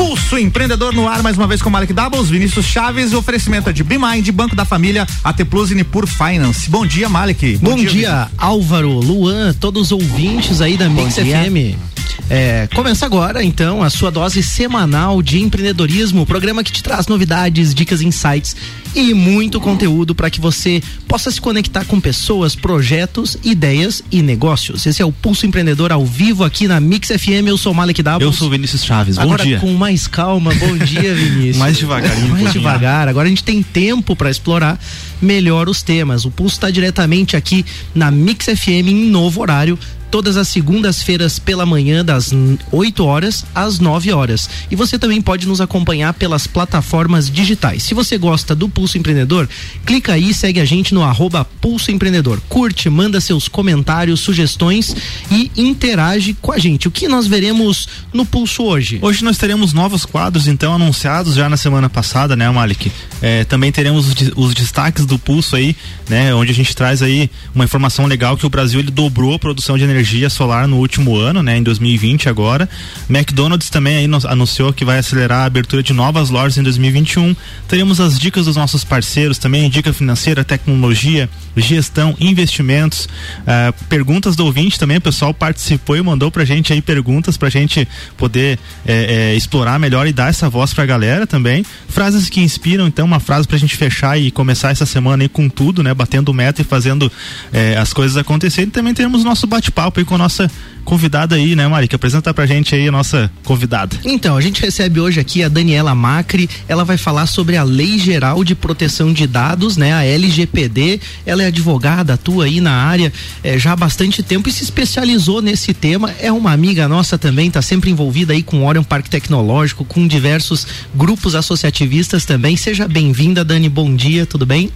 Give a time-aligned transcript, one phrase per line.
[0.00, 3.84] Pulso Empreendedor no ar, mais uma vez com Malik Doubles, Vinícius Chaves, oferecimento é de
[3.84, 6.70] BeMind, Banco da Família, AT Plus e Nipur Finance.
[6.70, 7.58] Bom dia, Malik.
[7.58, 11.99] Bom, Bom dia, dia Álvaro, Luan, todos os ouvintes aí da Mix FM.
[12.30, 17.74] É, começa agora, então, a sua dose semanal de empreendedorismo, programa que te traz novidades,
[17.74, 18.54] dicas, insights
[18.94, 24.86] e muito conteúdo para que você possa se conectar com pessoas, projetos, ideias e negócios.
[24.86, 27.48] Esse é o Pulso Empreendedor ao vivo aqui na Mix FM.
[27.48, 28.24] Eu sou Malek Dabos.
[28.24, 29.16] Eu sou Vinícius Chaves.
[29.16, 29.58] Bom agora, dia.
[29.58, 30.54] com mais calma.
[30.54, 31.56] Bom dia, Vinícius.
[31.58, 32.28] mais devagarinho.
[32.28, 33.08] mais devagar.
[33.08, 34.78] Agora a gente tem tempo para explorar
[35.20, 36.24] melhor os temas.
[36.24, 39.76] O Pulso está diretamente aqui na Mix FM em novo horário
[40.10, 42.32] todas as segundas-feiras pela manhã, das
[42.72, 44.50] 8 horas às 9 horas.
[44.70, 47.82] E você também pode nos acompanhar pelas plataformas digitais.
[47.84, 49.48] Se você gosta do Pulso Empreendedor,
[49.86, 52.40] clica aí e segue a gente no arroba Pulso Empreendedor.
[52.48, 54.94] Curte, manda seus comentários, sugestões
[55.30, 56.88] e interage com a gente.
[56.88, 58.98] O que nós veremos no Pulso hoje?
[59.00, 62.90] Hoje nós teremos novos quadros, então, anunciados já na semana passada, né, Malik?
[63.22, 65.76] É, também teremos os, destaques do Pulso aí,
[66.08, 69.38] né, onde a gente traz aí uma informação legal que o Brasil ele dobrou a
[69.38, 72.68] produção de energia energia solar no último ano, né, em 2020 agora.
[73.08, 77.36] McDonald's também aí anunciou que vai acelerar a abertura de novas lojas em 2021.
[77.68, 83.06] Teremos as dicas dos nossos parceiros também, dica financeira, tecnologia, gestão, investimentos,
[83.42, 87.50] uh, perguntas do ouvinte também, o pessoal participou e mandou pra gente aí perguntas pra
[87.50, 91.64] gente poder é, é, explorar melhor e dar essa voz pra galera também.
[91.88, 95.48] Frases que inspiram, então, uma frase pra gente fechar e começar essa semana aí com
[95.48, 97.10] tudo, né, batendo meta e fazendo
[97.52, 98.70] é, as coisas acontecerem.
[98.70, 100.50] Também teremos nosso bate-papo papo aí com a nossa
[100.84, 101.86] convidada aí, né, Mari?
[101.88, 103.96] Que apresenta pra gente aí a nossa convidada.
[104.04, 106.48] Então, a gente recebe hoje aqui a Daniela Macri.
[106.68, 111.00] Ela vai falar sobre a Lei Geral de Proteção de Dados, né, a LGPD.
[111.26, 115.42] Ela é advogada, atua aí na área é, já há bastante tempo e se especializou
[115.42, 116.14] nesse tema.
[116.18, 120.06] É uma amiga nossa também, tá sempre envolvida aí com o Orion Parque Tecnológico, com
[120.06, 122.56] diversos grupos associativistas também.
[122.56, 123.68] Seja bem-vinda, Dani.
[123.68, 124.70] Bom dia, tudo bem?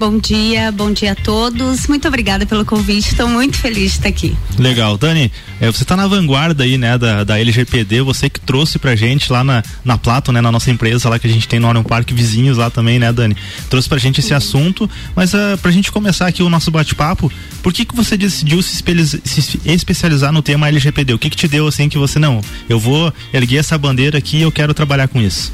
[0.00, 1.86] Bom dia, bom dia a todos.
[1.86, 3.10] Muito obrigada pelo convite.
[3.10, 4.34] Estou muito feliz de estar aqui.
[4.58, 5.30] Legal, Dani.
[5.60, 8.00] É, você está na vanguarda aí, né, da, da LGPD.
[8.00, 11.26] Você que trouxe pra gente lá na, na Plato, né, na nossa empresa lá que
[11.26, 13.36] a gente tem no Orion Park vizinhos lá também, né, Dani?
[13.68, 14.88] Trouxe pra gente esse assunto.
[15.14, 17.30] Mas uh, pra gente começar aqui o nosso bate-papo,
[17.62, 18.82] por que que você decidiu se,
[19.22, 21.12] se, especializar no tema LGPD?
[21.12, 22.40] O que que te deu assim que você não?
[22.70, 25.52] Eu vou erguer essa bandeira aqui e eu quero trabalhar com isso.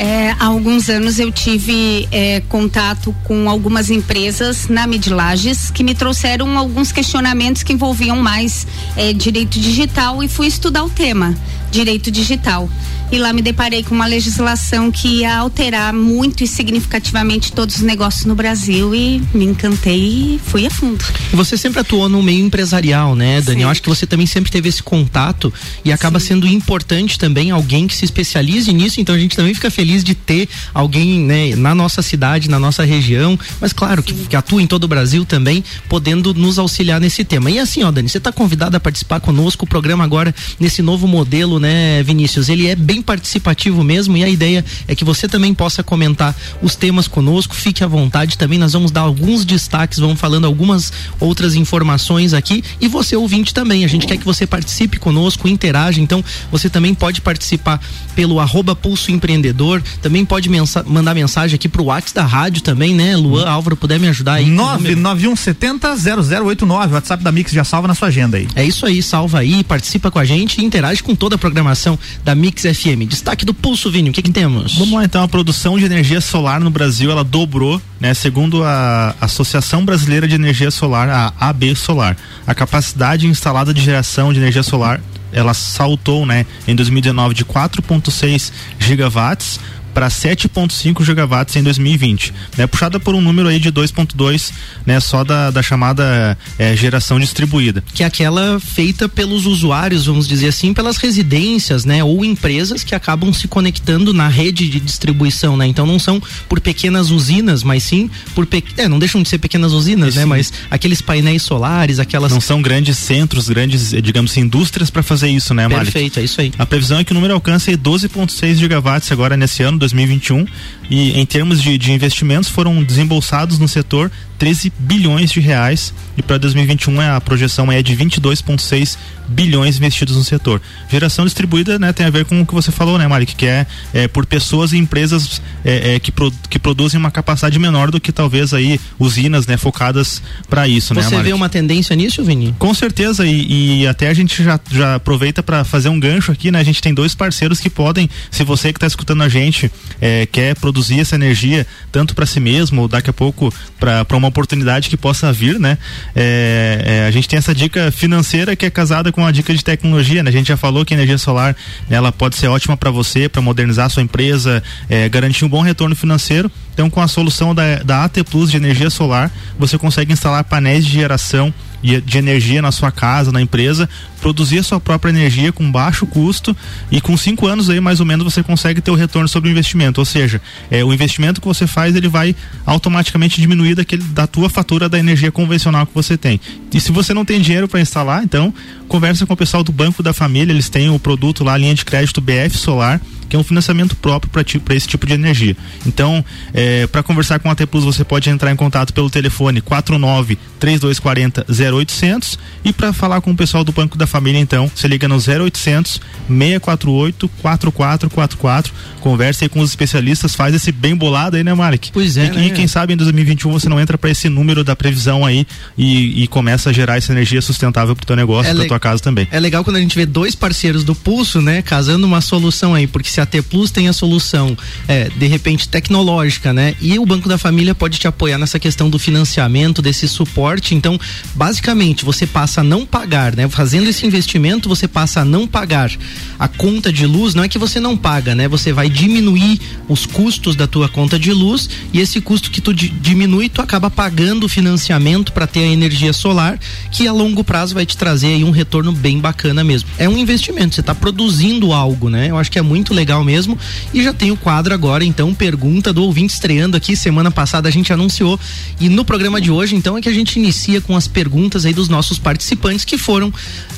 [0.00, 5.92] É, há alguns anos eu tive é, contato com algumas empresas na Midlages que me
[5.92, 8.64] trouxeram alguns questionamentos que envolviam mais
[8.96, 11.34] é, direito digital e fui estudar o tema
[11.70, 12.68] direito digital
[13.10, 17.82] e lá me deparei com uma legislação que ia alterar muito e significativamente todos os
[17.82, 21.02] negócios no Brasil e me encantei e fui a fundo.
[21.32, 23.70] Você sempre atuou no meio empresarial, né, Daniel?
[23.70, 25.52] Acho que você também sempre teve esse contato
[25.84, 26.28] e acaba Sim.
[26.28, 30.14] sendo importante também alguém que se especialize nisso, então a gente também fica feliz de
[30.14, 34.66] ter alguém, né, na nossa cidade, na nossa região, mas claro, que, que, atua em
[34.66, 37.50] todo o Brasil também, podendo nos auxiliar nesse tema.
[37.50, 41.06] E assim, ó, Dani, você está convidada a participar conosco, o programa agora nesse novo
[41.06, 45.54] modelo, né, Vinícius, ele é bem participativo mesmo e a ideia é que você também
[45.54, 50.18] possa comentar os temas conosco, fique à vontade também, nós vamos dar alguns destaques, vamos
[50.18, 54.98] falando algumas outras informações aqui e você ouvinte também, a gente quer que você participe
[54.98, 57.80] conosco, interaja, então você também pode participar
[58.14, 62.94] pelo arroba Pulso Empreendedor, também pode mensa mandar mensagem aqui pro WhatsApp da rádio também,
[62.94, 63.48] né, Luan.
[63.48, 64.46] Álvaro, puder me ajudar aí.
[64.46, 68.48] 99170 0089, WhatsApp da Mix já salva na sua agenda aí.
[68.54, 71.98] É isso aí, salva aí, participa com a gente e interage com toda a programação
[72.22, 73.08] da Mix FM.
[73.08, 74.76] Destaque do Pulso, Vinho, o que, que temos?
[74.76, 78.12] Vamos lá então, a produção de energia solar no Brasil, ela dobrou, né?
[78.12, 82.16] Segundo a Associação Brasileira de Energia Solar, a AB Solar.
[82.46, 85.00] A capacidade instalada de geração de energia solar
[85.30, 89.60] ela saltou, né, em 2019 de 4.6 gigawatts
[89.98, 92.68] para 7,5 gigawatts em 2020, né?
[92.68, 94.52] Puxada por um número aí de 2,2,
[94.86, 95.00] né?
[95.00, 97.82] Só da, da chamada é, geração distribuída.
[97.92, 102.04] Que é aquela feita pelos usuários, vamos dizer assim, pelas residências, né?
[102.04, 105.66] Ou empresas que acabam se conectando na rede de distribuição, né?
[105.66, 108.62] Então não são por pequenas usinas, mas sim por pe...
[108.76, 110.24] é, não deixam de ser pequenas usinas, né?
[110.24, 115.28] Mas aqueles painéis solares, aquelas não são grandes centros, grandes, digamos, assim, indústrias para fazer
[115.28, 115.90] isso, né, Malik?
[115.90, 116.52] Perfeito, é isso aí.
[116.56, 120.46] A previsão é que o número alcance 12,6 gigawatts agora nesse ano 2021
[120.90, 125.92] e em termos de, de investimentos foram desembolsados no setor 13 bilhões de reais.
[126.16, 128.96] E para 2021 a projeção é de 22,6
[129.28, 130.60] bilhões investidos no setor.
[130.90, 133.66] Geração distribuída, né, tem a ver com o que você falou, né, Malik, que é,
[133.92, 138.00] é por pessoas e empresas é, é, que, pro, que produzem uma capacidade menor do
[138.00, 142.24] que talvez aí usinas, né, focadas para isso, você né, Você vê uma tendência nisso,
[142.24, 142.54] Vini?
[142.58, 146.50] Com certeza e, e até a gente já, já aproveita para fazer um gancho aqui,
[146.50, 146.60] né?
[146.60, 149.70] A gente tem dois parceiros que podem, se você que está escutando a gente
[150.00, 154.28] é, quer produzir essa energia tanto para si mesmo ou daqui a pouco para uma
[154.28, 155.78] oportunidade que possa vir, né?
[156.14, 159.62] É, é, a gente tem essa dica financeira que é casada com a dica de
[159.62, 160.30] tecnologia, né?
[160.30, 161.56] A gente já falou que a energia solar
[161.90, 165.60] ela pode ser ótima para você, para modernizar a sua empresa, é, garantir um bom
[165.60, 166.50] retorno financeiro.
[166.72, 170.86] Então, com a solução da, da AT Plus de energia solar, você consegue instalar painéis
[170.86, 171.52] de geração
[171.82, 173.88] de energia na sua casa, na empresa,
[174.20, 176.56] produzir a sua própria energia com baixo custo
[176.90, 179.52] e com cinco anos aí mais ou menos você consegue ter o retorno sobre o
[179.52, 180.00] investimento.
[180.00, 180.40] Ou seja,
[180.70, 182.34] é, o investimento que você faz ele vai
[182.66, 186.40] automaticamente diminuir daquele, da tua fatura da energia convencional que você tem.
[186.72, 188.52] E se você não tem dinheiro para instalar, então
[188.88, 191.74] conversa com o pessoal do Banco da Família, eles têm o produto lá, a linha
[191.74, 195.56] de crédito BF Solar que é um financiamento próprio para esse tipo de energia.
[195.86, 199.60] Então, é, para conversar com a T Plus, você pode entrar em contato pelo telefone
[199.60, 204.88] 49 3240 0800 e para falar com o pessoal do Banco da Família, então, você
[204.88, 211.44] liga no 0800 648 4444, conversa aí com os especialistas, faz esse bem bolado aí,
[211.44, 211.90] né, Malik?
[211.92, 212.26] Pois é.
[212.26, 212.46] E, né?
[212.46, 215.46] e quem sabe em 2021 você não entra para esse número da previsão aí
[215.76, 218.80] e, e, começa a gerar essa energia sustentável para o teu negócio, é para tua
[218.80, 219.28] casa também.
[219.30, 222.86] É legal quando a gente vê dois parceiros do Pulso, né, casando uma solução aí,
[222.86, 224.56] porque se a T Plus tem a solução,
[224.86, 226.74] é, de repente, tecnológica, né?
[226.80, 230.74] E o Banco da Família pode te apoiar nessa questão do financiamento, desse suporte.
[230.74, 230.98] Então,
[231.34, 233.48] basicamente, você passa a não pagar, né?
[233.48, 235.90] Fazendo esse investimento, você passa a não pagar
[236.38, 237.34] a conta de luz.
[237.34, 238.48] Não é que você não paga, né?
[238.48, 242.72] Você vai diminuir os custos da tua conta de luz e esse custo que tu
[242.74, 246.58] diminui, tu acaba pagando o financiamento para ter a energia solar,
[246.92, 249.88] que a longo prazo vai te trazer aí um retorno bem bacana mesmo.
[249.98, 252.30] É um investimento, você está produzindo algo, né?
[252.30, 253.58] Eu acho que é muito legal legal mesmo.
[253.94, 256.94] E já tem o quadro agora, então, pergunta do ouvinte estreando aqui.
[256.94, 258.38] Semana passada a gente anunciou.
[258.78, 261.72] E no programa de hoje, então, é que a gente inicia com as perguntas aí
[261.72, 263.32] dos nossos participantes que foram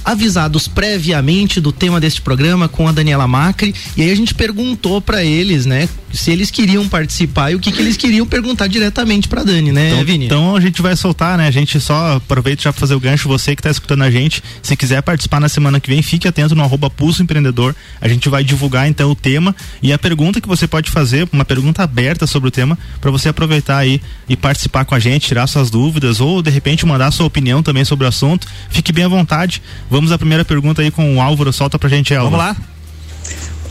[0.05, 3.73] avisados previamente do tema deste programa com a Daniela Macri.
[3.97, 7.71] E aí a gente perguntou para eles, né, se eles queriam participar e o que,
[7.71, 10.27] que eles queriam perguntar diretamente para Dani, né, então, Vini?
[10.27, 11.47] Então a gente vai soltar, né?
[11.47, 13.29] A gente só aproveita já pra fazer o gancho.
[13.29, 16.55] Você que tá escutando a gente, se quiser participar na semana que vem, fique atento
[16.55, 17.75] no arroba Pulso Empreendedor.
[18.01, 21.45] A gente vai divulgar então o tema e a pergunta que você pode fazer, uma
[21.45, 25.47] pergunta aberta sobre o tema, para você aproveitar aí e participar com a gente, tirar
[25.47, 28.47] suas dúvidas ou de repente mandar sua opinião também sobre o assunto.
[28.71, 29.63] Fique bem à vontade.
[29.91, 31.53] Vamos à primeira pergunta aí com o Álvaro.
[31.53, 32.37] Solta pra gente, Álvaro.
[32.37, 32.80] Vamos lá.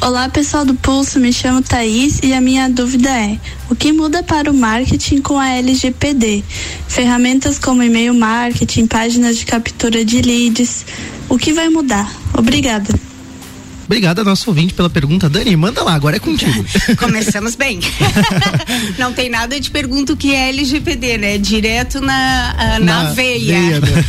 [0.01, 3.37] Olá pessoal do Pulso, me chamo Thaís e a minha dúvida é:
[3.69, 6.41] o que muda para o marketing com a LGPD?
[6.87, 10.85] Ferramentas como e-mail marketing, páginas de captura de leads,
[11.27, 12.09] o que vai mudar?
[12.33, 13.08] Obrigada.
[13.89, 15.27] Obrigada, nosso ouvinte, pela pergunta.
[15.27, 16.63] Dani, manda lá, agora é contigo.
[16.95, 17.79] Começamos bem.
[18.99, 21.39] Não tem nada de pergunta o que é LGPD, né?
[21.39, 23.59] Direto na, uh, na, na, veia.
[23.59, 24.03] veia né?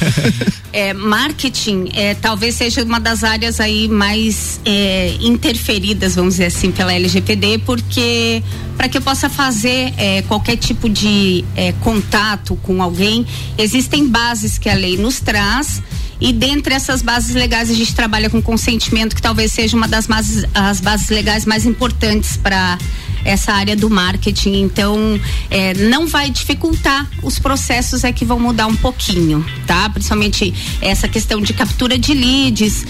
[0.71, 6.71] é, marketing é, talvez seja uma das áreas aí mais é, interferidas, vamos dizer assim,
[6.71, 8.43] pela LGPD, porque
[8.77, 14.59] para que eu possa fazer é, qualquer tipo de é, contato com alguém, existem bases
[14.59, 15.83] que a lei nos traz
[16.21, 20.07] e dentre essas bases legais a gente trabalha com consentimento, que talvez seja uma das
[20.07, 22.79] bases, as bases legais mais importantes para
[23.25, 24.61] essa área do marketing.
[24.63, 25.21] Então,
[25.51, 29.89] é, não vai dificultar, os processos é que vão mudar um pouquinho, tá?
[29.91, 32.85] Principalmente essa questão de captura de leads.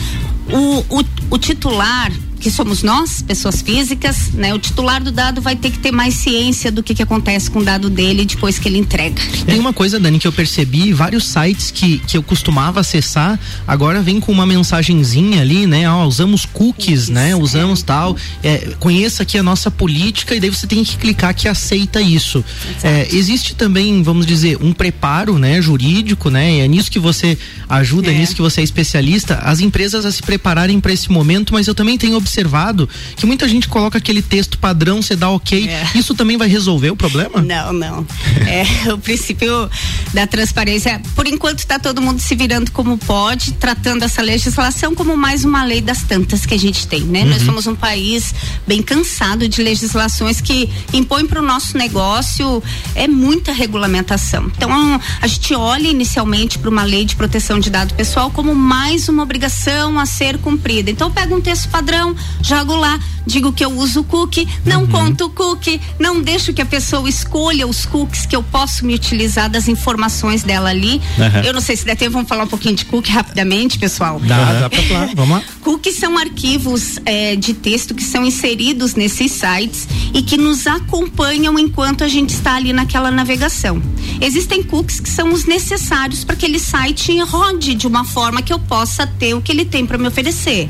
[0.53, 4.55] o, o, o titular que somos nós, pessoas físicas, né?
[4.55, 7.59] O titular do dado vai ter que ter mais ciência do que, que acontece com
[7.59, 9.21] o dado dele depois que ele entrega.
[9.45, 14.01] Tem uma coisa, Dani, que eu percebi, vários sites que, que eu costumava acessar, agora
[14.01, 15.89] vem com uma mensagenzinha ali, né?
[15.91, 17.37] Ó, usamos cookies, Isso, né?
[17.37, 17.85] Usamos é.
[17.85, 18.17] tal.
[18.43, 22.43] É, conheça aqui a nossa política e daí você tem que clicar que aceita isso.
[22.83, 25.61] É, existe também, vamos dizer, um preparo, né?
[25.61, 26.61] Jurídico, né?
[26.61, 27.37] É nisso que você
[27.69, 31.53] ajuda, é nisso que você é especialista, as empresas a se prepararem para esse momento,
[31.53, 35.29] mas eu também tenho observado observado que muita gente coloca aquele texto padrão, você dá
[35.29, 35.69] ok.
[35.69, 35.87] É.
[35.97, 37.43] Isso também vai resolver o problema?
[37.43, 38.07] Não, não.
[38.47, 39.69] É o princípio
[40.15, 41.03] da transparência.
[41.17, 45.65] Por enquanto está todo mundo se virando como pode, tratando essa legislação como mais uma
[45.65, 47.23] lei das tantas que a gente tem, né?
[47.23, 47.31] Uhum.
[47.31, 48.33] Nós somos um país
[48.67, 52.63] bem cansado de legislações que impõem para o nosso negócio
[52.95, 54.51] é muita regulamentação.
[54.57, 59.09] Então a gente olha inicialmente para uma lei de proteção de dado pessoal como mais
[59.09, 60.91] uma obrigação a ser cumprida.
[60.91, 64.89] Então pega um texto padrão, jogo lá, digo que eu uso cookie, não uhum.
[64.89, 69.49] conto cookie, não deixo que a pessoa escolha os cookies que eu posso me utilizar
[69.49, 71.01] das informações dela ali.
[71.17, 71.41] Uhum.
[71.45, 74.21] Eu não sei se der tempo, vamos falar um pouquinho de cookie rapidamente, pessoal.
[74.21, 75.43] Dá, dá pra falar, vamos lá.
[75.63, 81.59] Cookies são arquivos é, de texto que são inseridos nesses sites e que nos acompanham
[81.59, 83.83] enquanto a gente está ali naquela navegação.
[84.21, 88.53] Existem cookies que são os necessários para que aquele site rode de uma forma que
[88.53, 90.69] eu possa ter o que ele tem para me oferecer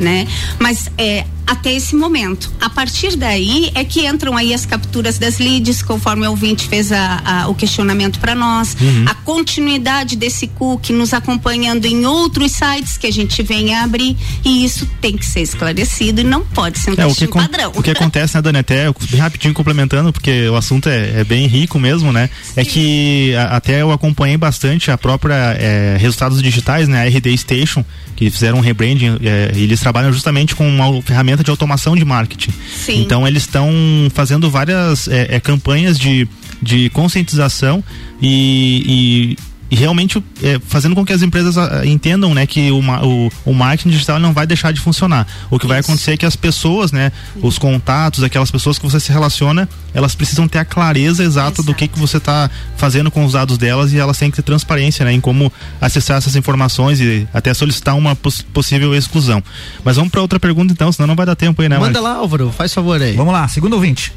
[0.00, 0.26] né?
[0.58, 2.50] Mas é, até esse momento.
[2.60, 6.92] A partir daí é que entram aí as capturas das leads, conforme o ouvinte fez
[6.92, 9.04] a, a, o questionamento para nós, uhum.
[9.06, 14.16] a continuidade desse cookie nos acompanhando em outros sites que a gente vem a abrir
[14.44, 17.72] e isso tem que ser esclarecido e não pode ser um é, o que padrão.
[17.74, 21.78] O que acontece, né, Dani, até rapidinho complementando, porque o assunto é, é bem rico
[21.78, 22.30] mesmo, né?
[22.56, 22.70] É Sim.
[22.70, 27.36] É que a, até eu acompanhei bastante a própria é, resultados digitais, né, a RD
[27.36, 27.84] Station,
[28.16, 32.52] que fizeram um rebranding, é, eles trabalham justamente com uma ferramenta de automação de marketing.
[32.74, 33.02] Sim.
[33.02, 33.70] Então eles estão
[34.12, 36.28] fazendo várias é, é, campanhas de,
[36.62, 37.82] de conscientização
[38.20, 42.80] e, e e realmente é, fazendo com que as empresas ah, entendam né, que o,
[42.80, 45.26] o, o, marketing digital não vai deixar de funcionar.
[45.48, 45.68] O que Isso.
[45.68, 49.68] vai acontecer é que as pessoas, né, os contatos, aquelas pessoas que você se relaciona,
[49.94, 51.62] elas precisam ter a clareza exata Exato.
[51.62, 54.42] do que, que você está fazendo com os dados delas e elas têm que ter
[54.42, 59.42] transparência né, em como acessar essas informações e até solicitar uma poss possível exclusão.
[59.84, 61.78] Mas vamos para outra pergunta então, senão não vai dar tempo aí, né?
[61.78, 63.14] Manda lá, Álvaro, faz favor aí.
[63.14, 64.12] Vamos lá, segundo ouvinte.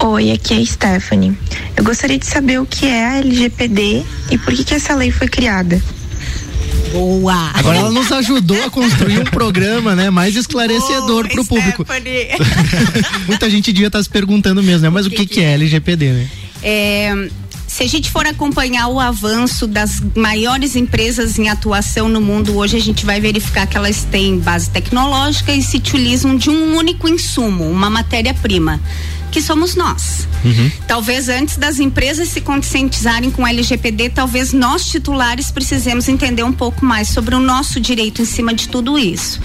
[0.00, 1.36] Oi, aqui é a Stephanie.
[1.76, 5.10] Eu gostaria de saber o que é a LGPD e por que, que essa lei
[5.10, 5.82] foi criada.
[6.92, 7.50] Boa!
[7.52, 11.84] Agora ela nos ajudou a construir um programa, né, mais esclarecedor para o público.
[13.26, 14.88] Muita gente devia estar tá se perguntando mesmo, né?
[14.88, 16.28] Mas o que, que, que é LGPD, né?
[16.62, 17.28] É,
[17.66, 22.76] se a gente for acompanhar o avanço das maiores empresas em atuação no mundo hoje,
[22.76, 27.08] a gente vai verificar que elas têm base tecnológica e se utilizam de um único
[27.08, 28.80] insumo, uma matéria-prima
[29.28, 30.26] que somos nós.
[30.44, 30.70] Uhum.
[30.86, 36.52] Talvez antes das empresas se conscientizarem com o LGPD, talvez nós titulares precisemos entender um
[36.52, 39.40] pouco mais sobre o nosso direito em cima de tudo isso.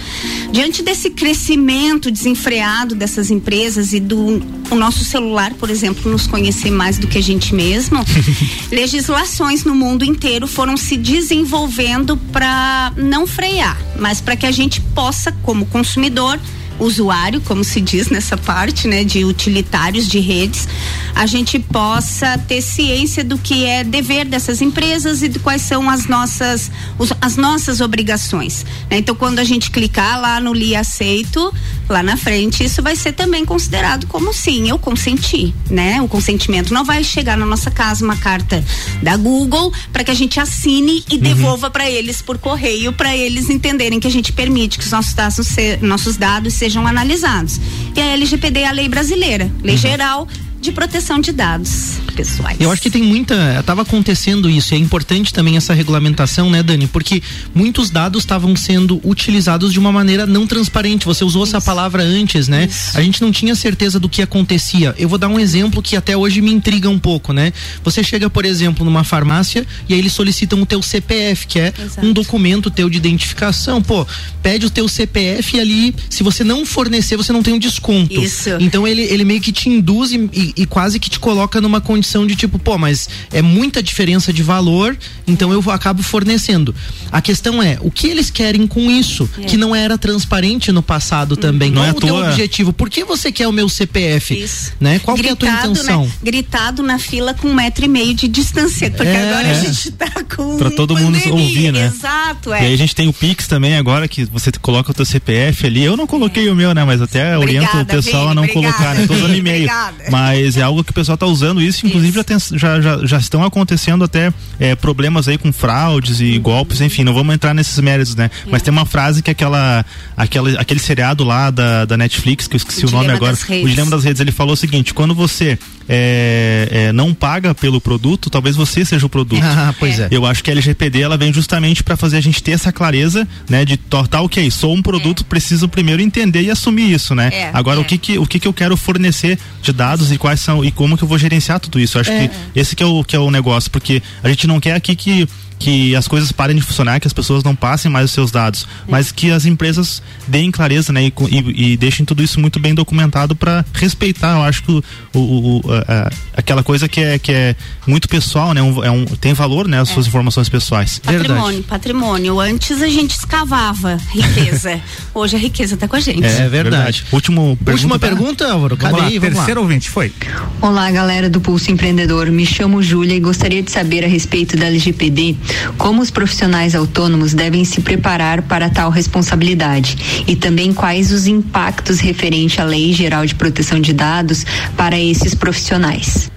[0.52, 6.70] Diante desse crescimento desenfreado dessas empresas e do o nosso celular, por exemplo, nos conhecer
[6.70, 7.98] mais do que a gente mesmo,
[8.70, 14.80] legislações no mundo inteiro foram se desenvolvendo para não frear, mas para que a gente
[14.80, 16.38] possa, como consumidor,
[16.78, 20.68] usuário, como se diz nessa parte, né, de utilitários de redes,
[21.14, 25.88] a gente possa ter ciência do que é dever dessas empresas e de quais são
[25.88, 28.64] as nossas os, as nossas obrigações.
[28.90, 28.98] Né?
[28.98, 31.52] Então, quando a gente clicar lá no li aceito,
[31.88, 36.00] lá na frente, isso vai ser também considerado como sim, eu consenti, né?
[36.00, 38.64] O consentimento não vai chegar na nossa casa uma carta
[39.02, 41.20] da Google para que a gente assine e uhum.
[41.20, 45.14] devolva para eles por correio para eles entenderem que a gente permite que os nossos
[45.14, 47.60] dados se, nossos dados sejam analisados.
[47.94, 49.80] E a LGPD é a lei brasileira, lei uhum.
[49.80, 50.28] geral
[50.60, 52.56] de proteção de dados pessoais.
[52.60, 53.58] Eu acho que tem muita.
[53.60, 54.74] Estava acontecendo isso.
[54.74, 56.86] É importante também essa regulamentação, né, Dani?
[56.86, 57.22] Porque
[57.54, 61.04] muitos dados estavam sendo utilizados de uma maneira não transparente.
[61.04, 61.56] Você usou isso.
[61.56, 62.66] essa palavra antes, né?
[62.66, 62.96] Isso.
[62.96, 64.94] A gente não tinha certeza do que acontecia.
[64.98, 67.52] Eu vou dar um exemplo que até hoje me intriga um pouco, né?
[67.82, 71.72] Você chega, por exemplo, numa farmácia e aí eles solicitam o teu CPF, que é
[71.78, 72.06] Exato.
[72.06, 73.82] um documento teu de identificação.
[73.82, 74.06] Pô,
[74.42, 78.22] pede o teu CPF e ali, se você não fornecer, você não tem um desconto.
[78.22, 78.50] Isso.
[78.60, 81.80] Então ele, ele meio que te induz e, e e, quase que te coloca numa
[81.80, 84.96] condição de tipo, pô, mas é muita diferença de valor,
[85.26, 86.74] então eu acabo fornecendo.
[87.10, 89.28] A questão é, o que eles querem com isso?
[89.38, 89.42] É.
[89.42, 91.70] Que não era transparente no passado também.
[91.70, 92.72] Não Qual é o teu objetivo?
[92.72, 94.34] Por que você quer o meu CPF?
[94.34, 94.72] Isso.
[94.78, 94.98] Né?
[94.98, 96.04] Qual Gritado, é a tua intenção?
[96.04, 96.12] Né?
[96.22, 99.90] Gritado na fila com um metro e meio de distância, porque é, agora a gente
[99.92, 101.26] tá com Pra todo pandemia.
[101.26, 101.86] mundo ouvir, né?
[101.86, 102.62] Exato, é.
[102.62, 105.66] E aí a gente tem o Pix também agora, que você coloca o teu CPF
[105.66, 105.82] ali.
[105.82, 106.52] Eu não coloquei é.
[106.52, 106.84] o meu, né?
[106.84, 109.06] Mas até obrigada, oriento o pessoal a não obrigada, colocar, né?
[109.06, 109.68] Tô usando e-mail.
[110.10, 112.58] Mas mas é algo que o pessoal está usando isso, inclusive isso.
[112.58, 116.42] Já, já, já, estão acontecendo até é, problemas aí com fraudes e uhum.
[116.42, 118.30] golpes, enfim, não vamos entrar nesses méritos, né?
[118.46, 118.50] É.
[118.50, 119.84] Mas tem uma frase que aquela,
[120.16, 123.68] aquela aquele seriado lá da, da Netflix, que eu esqueci o, o nome agora, o
[123.68, 125.58] Dilema das Redes, ele falou o seguinte, quando você
[125.88, 129.42] é, é, não paga pelo produto, talvez você seja o produto.
[129.44, 130.08] Ah, pois é.
[130.10, 133.26] Eu acho que a LGPD ela vem justamente para fazer a gente ter essa clareza,
[133.48, 135.24] né, de tá ok, sou um produto, é.
[135.28, 137.30] preciso primeiro entender e assumir isso, né?
[137.32, 137.84] É, Agora o é.
[137.84, 140.96] que que o que que eu quero fornecer de dados e quais são e como
[140.96, 141.83] que eu vou gerenciar tudo isso?
[141.96, 142.28] Eu acho é.
[142.28, 144.94] que esse que é o que é o negócio, porque a gente não quer aqui
[144.96, 145.28] que
[145.64, 148.68] que as coisas parem de funcionar, que as pessoas não passem mais os seus dados,
[148.86, 148.90] é.
[148.90, 152.74] mas que as empresas deem clareza, né, e, e, e deixem tudo isso muito bem
[152.74, 154.82] documentado para respeitar, eu acho que o,
[155.14, 157.56] o, o a, aquela coisa que é, que é
[157.86, 159.94] muito pessoal, né, um, é um, tem valor, né, as é.
[159.94, 160.98] suas informações pessoais.
[160.98, 161.62] Patrimônio, verdade.
[161.62, 162.40] patrimônio.
[162.40, 164.78] Antes a gente escavava riqueza,
[165.14, 166.26] hoje a riqueza está com a gente.
[166.26, 166.50] É, verdade.
[166.50, 167.04] verdade.
[167.10, 169.18] Último pergunta, Última pergunta, Álvaro, cadê aí?
[169.18, 170.12] Terceiro ouvinte, foi.
[170.60, 174.66] Olá, galera do Pulso Empreendedor, me chamo Júlia e gostaria de saber a respeito da
[174.66, 175.36] LGPD,
[175.76, 182.00] como os profissionais autônomos devem se preparar para tal responsabilidade e também quais os impactos
[182.00, 184.44] referente à Lei Geral de Proteção de Dados
[184.76, 186.30] para esses profissionais.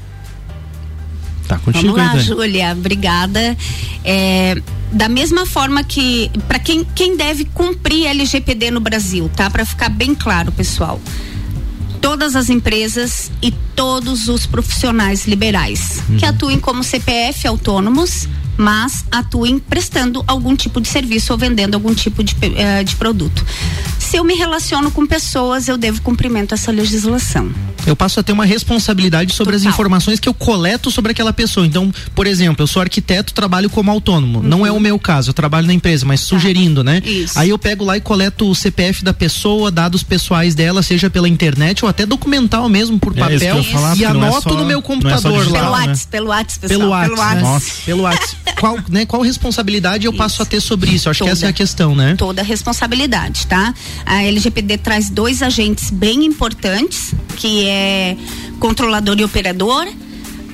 [1.47, 3.55] Tá contigo, Vamos lá, Júlia, obrigada.
[4.03, 9.50] É, da mesma forma que para quem quem deve cumprir LGPD no Brasil, tá?
[9.50, 11.00] Para ficar bem claro, pessoal
[11.97, 16.17] todas as empresas e todos os profissionais liberais uhum.
[16.17, 18.27] que atuem como CPF autônomos,
[18.58, 23.46] mas atuem prestando algum tipo de serviço ou vendendo algum tipo de, uh, de produto.
[24.00, 27.52] Se eu me relaciono com pessoas, eu devo cumprimento essa legislação
[27.90, 29.70] eu passo a ter uma responsabilidade sobre Total.
[29.70, 31.66] as informações que eu coleto sobre aquela pessoa.
[31.66, 34.40] Então, por exemplo, eu sou arquiteto, trabalho como autônomo.
[34.40, 34.46] Uhum.
[34.46, 36.28] Não é o meu caso, eu trabalho na empresa, mas tá.
[36.28, 37.02] sugerindo, né?
[37.06, 37.40] Isso.
[37.40, 41.30] Aí eu pego lá e coleto o CPF da pessoa, dados pessoais dela, seja pela
[41.30, 44.66] internet ou até documental mesmo por é papel falar, e é anoto é só, no
[44.66, 45.58] meu computador é lá.
[45.58, 46.10] Pelo WhatsApp, né?
[46.10, 47.62] pelo WhatsApp, Pelo WhatsApp, né?
[47.86, 48.38] pelo WhatsApp.
[48.60, 50.18] Qual, né, qual responsabilidade eu isso.
[50.18, 51.10] passo a ter sobre isso?
[51.10, 51.32] Acho Toda.
[51.32, 52.16] que essa é a questão, né?
[52.18, 53.74] Toda a responsabilidade, tá?
[54.06, 58.18] A LGPD traz dois agentes bem importantes, que é
[58.60, 59.88] controlador e operador.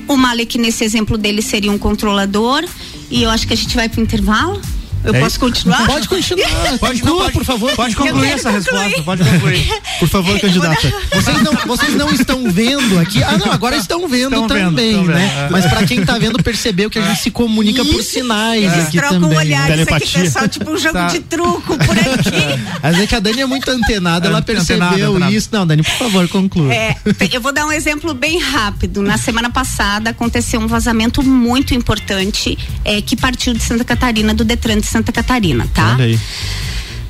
[0.06, 2.64] O Malik, nesse exemplo dele, seria um controlador.
[3.10, 4.60] E eu acho que a gente vai para o intervalo.
[5.04, 5.86] Eu é posso continuar?
[5.86, 6.44] Pode continuar.
[6.80, 7.70] Pode, Continua, por favor.
[7.76, 8.78] Pode concluir essa concluir.
[8.78, 9.02] resposta.
[9.02, 9.68] Pode concluir.
[10.00, 10.92] Por favor, candidata.
[11.12, 13.22] Vocês não, vocês não estão vendo aqui.
[13.22, 15.40] Ah, não, agora estão vendo estão também, vendo, né?
[15.42, 15.52] Vendo.
[15.52, 17.92] Mas para quem está vendo, percebeu que a gente se comunica Isso.
[17.92, 18.82] por sinais é.
[18.82, 19.30] aqui Troca também.
[19.30, 20.06] um olhar, Telepatia.
[20.06, 21.06] isso aqui, pessoal, tipo um jogo tá.
[21.08, 22.60] de truco por aqui.
[22.82, 25.48] Mas é que a Dani é muito antenada, ela percebeu antenada, isso.
[25.52, 26.74] Não, Dani, por favor, conclua.
[26.74, 26.96] É,
[27.32, 29.02] eu vou dar um exemplo bem rápido.
[29.02, 34.44] Na semana passada aconteceu um vazamento muito importante é, que partiu de Santa Catarina, do
[34.44, 35.94] Detran de Santa Catarina tá?
[35.94, 36.20] Olha aí.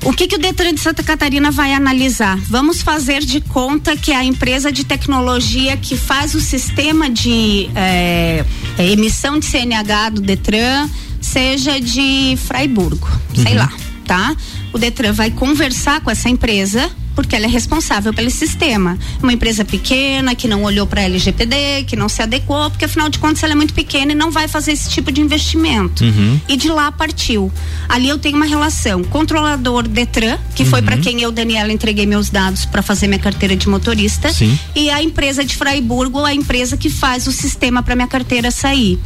[0.04, 2.38] O que, que o Detran de Santa Catarina vai analisar?
[2.48, 7.70] Vamos fazer de conta que é a empresa de tecnologia que faz o sistema de
[7.74, 8.44] é,
[8.78, 10.88] emissão de CNH do Detran
[11.20, 13.42] seja de Fraiburgo, uhum.
[13.42, 13.72] sei lá,
[14.06, 14.36] tá?
[14.74, 18.98] O Detran vai conversar com essa empresa porque ela é responsável pelo sistema.
[19.22, 23.08] Uma empresa pequena que não olhou para a LGPD, que não se adequou, porque afinal
[23.08, 26.04] de contas ela é muito pequena e não vai fazer esse tipo de investimento.
[26.04, 26.40] Uhum.
[26.48, 27.50] E de lá partiu.
[27.88, 30.70] Ali eu tenho uma relação controlador Detran, que uhum.
[30.70, 34.58] foi para quem eu, Daniela, entreguei meus dados para fazer minha carteira de motorista, Sim.
[34.74, 38.98] e a empresa de Fraiburgo, a empresa que faz o sistema para minha carteira sair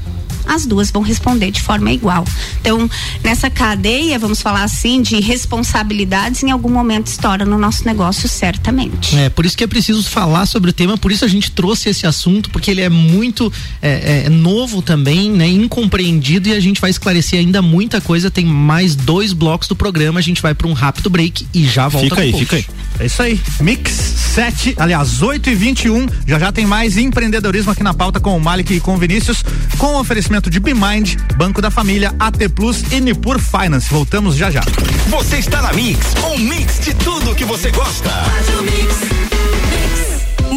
[0.48, 2.24] as duas vão responder de forma igual.
[2.60, 2.90] Então,
[3.22, 7.97] nessa cadeia, vamos falar assim, de responsabilidades, em algum momento estoura no nosso negócio,
[8.28, 9.16] certamente.
[9.16, 11.88] É, por isso que é preciso falar sobre o tema, por isso a gente trouxe
[11.88, 15.48] esse assunto, porque ele é muito é, é, novo também, né?
[15.48, 18.30] Incompreendido e a gente vai esclarecer ainda muita coisa.
[18.30, 21.88] Tem mais dois blocos do programa, a gente vai para um rápido break e já
[21.88, 22.44] volta Fica aí, post.
[22.44, 22.66] fica aí.
[23.00, 23.40] É isso aí.
[23.60, 28.36] Mix 7, aliás, 8 e 21 Já já tem mais empreendedorismo aqui na pauta com
[28.36, 29.42] o Malik e com o Vinícius,
[29.76, 33.88] com oferecimento oferecimento de BeMind, Banco da Família, AT Plus e Nipur Finance.
[33.88, 34.60] Voltamos já já.
[35.08, 37.87] Você está na Mix, um mix de tudo que você gosta.
[37.88, 38.10] Costa.
[38.10, 39.08] Rádio Mix.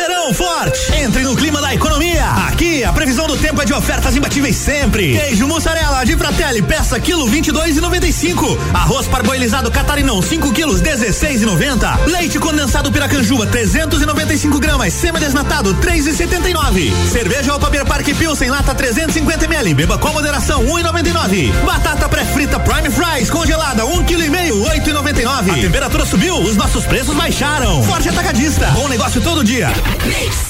[0.00, 0.94] Verão forte.
[0.94, 2.24] Entre no clima da economia.
[2.48, 5.14] Aqui a previsão do tempo é de ofertas imbatíveis sempre.
[5.14, 8.58] Queijo mussarela de Fratelli, peça quilo 22 e 95.
[8.72, 12.00] Arroz parboilizado catarinão 5 quilos 16 e 90.
[12.06, 16.94] Leite condensado Piracanjuba 395 gramas, semi-desnatado 3 e 79.
[17.12, 21.52] Cerveja Alpa Beer Park Pilsen lata 350 ml, beba com moderação 1 e 99.
[21.66, 25.50] Batata pré-frita Prime Fries congelada 1 kg e meio 8 e 99.
[25.50, 27.82] A temperatura subiu, os nossos preços baixaram.
[27.82, 29.70] Forte atacadista, bom negócio todo dia.
[29.98, 30.49] Peace.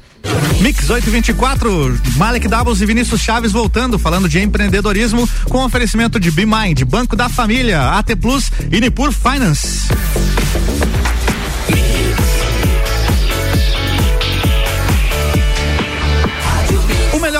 [0.61, 6.83] Mix 824, Malek Doubles e Vinícius Chaves voltando, falando de empreendedorismo com oferecimento de BeMind,
[6.85, 9.87] Banco da Família, AT Plus e Nipur Finance.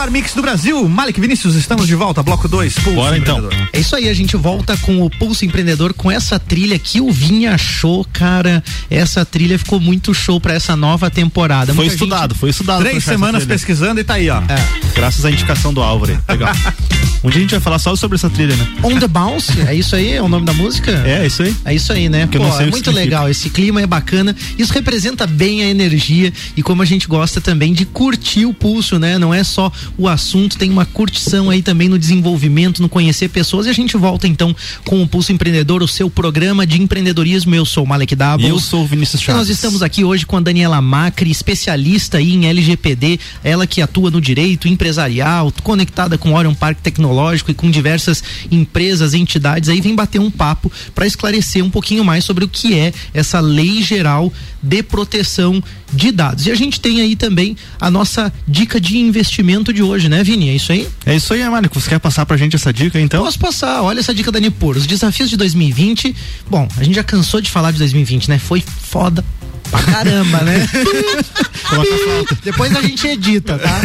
[0.02, 0.88] Melhor mix do Brasil.
[0.90, 2.76] Malik Vinícius, estamos de volta, bloco 2.
[2.96, 3.48] Bora então.
[3.72, 7.12] É isso aí, a gente volta com o Pulso Empreendedor com essa trilha que o
[7.12, 8.64] Vinha achou, cara.
[8.90, 11.74] Essa trilha ficou muito show para essa nova temporada.
[11.74, 12.40] Foi Muita estudado, gente...
[12.40, 12.82] foi estudado.
[12.82, 14.40] Três semanas pesquisando e tá aí, ó.
[14.40, 14.92] É.
[14.96, 16.20] Graças à indicação do Álvaro.
[16.28, 16.52] Legal.
[17.24, 18.68] um dia a gente vai falar só sobre essa trilha, né?
[18.82, 20.14] On the Bounce, é isso aí?
[20.14, 20.92] É o nome da música?
[21.06, 21.56] É, é isso aí.
[21.66, 22.28] É isso aí, né?
[22.28, 23.30] Pô, é muito legal.
[23.30, 24.36] Esse clima é bacana.
[24.58, 28.98] Isso representa bem a energia e como a gente gosta também de curtir o pulso,
[28.98, 29.20] né?
[29.20, 33.66] Não é só o assunto, tem uma curtição aí também no desenvolvimento, no conhecer pessoas.
[33.66, 37.54] E a gente volta então com o Pulso Empreendedor, o seu programa de empreendedorismo.
[37.54, 38.46] Eu sou o Malek Dabo.
[38.46, 39.48] Eu sou o Vinícius Chaves.
[39.48, 44.10] nós estamos aqui hoje com a Daniela Macri, especialista aí em LGPD, ela que atua
[44.10, 49.70] no direito empresarial, conectada com o Orion Parque Tecnológico e com diversas empresas, entidades.
[49.70, 53.40] Aí vem bater um papo para esclarecer um pouquinho mais sobre o que é essa
[53.40, 55.62] lei geral de proteção
[55.94, 56.46] de dados.
[56.46, 60.50] E a gente tem aí também a nossa dica de investimento de hoje, né, Vini?
[60.50, 60.88] É isso aí?
[61.06, 61.80] É isso aí, Américo.
[61.80, 63.24] Você quer passar pra gente essa dica, então?
[63.24, 63.82] Posso passar.
[63.82, 64.78] Olha essa dica da Nipur.
[64.78, 66.16] Os desafios de 2020.
[66.50, 68.40] Bom, a gente já cansou de falar de 2020, né?
[68.40, 69.24] Foi foda
[69.72, 70.68] pra caramba, né?
[72.44, 73.82] Depois a gente edita, tá?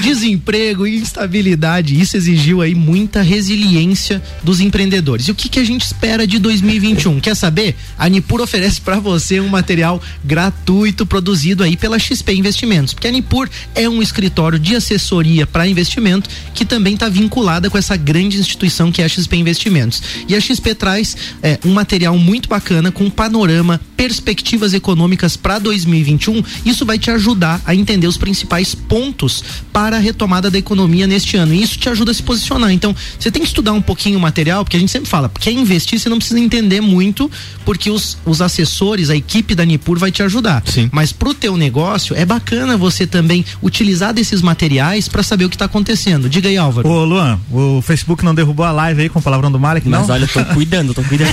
[0.00, 5.28] Desemprego, instabilidade, isso exigiu aí muita resiliência dos empreendedores.
[5.28, 7.20] E o que, que a gente espera de 2021?
[7.20, 7.76] Quer saber?
[7.98, 13.10] A Nipur oferece para você um material gratuito produzido aí pela XP Investimentos, porque a
[13.10, 18.38] Nipur é um escritório de assessoria para investimento que também está vinculada com essa grande
[18.38, 20.02] instituição que é a XP Investimentos.
[20.26, 25.58] E a XP traz é, um material muito bacana com panorama, perspectivas econômicas econômicas para
[25.58, 31.06] 2021, isso vai te ajudar a entender os principais pontos para a retomada da economia
[31.06, 31.52] neste ano.
[31.52, 32.70] E isso te ajuda a se posicionar.
[32.70, 35.50] Então, você tem que estudar um pouquinho o material, porque a gente sempre fala, quer
[35.50, 37.30] investir, você não precisa entender muito,
[37.64, 40.62] porque os, os assessores, a equipe da Nipur vai te ajudar.
[40.66, 40.88] Sim.
[40.92, 45.56] Mas pro teu negócio, é bacana você também utilizar desses materiais para saber o que
[45.56, 46.28] está acontecendo.
[46.28, 46.88] Diga aí, Álvaro.
[46.88, 50.00] Ô, Luan, o Facebook não derrubou a live aí com o palavrão do Malek, não?
[50.00, 51.32] Mas olha, eu tô cuidando, tô cuidando.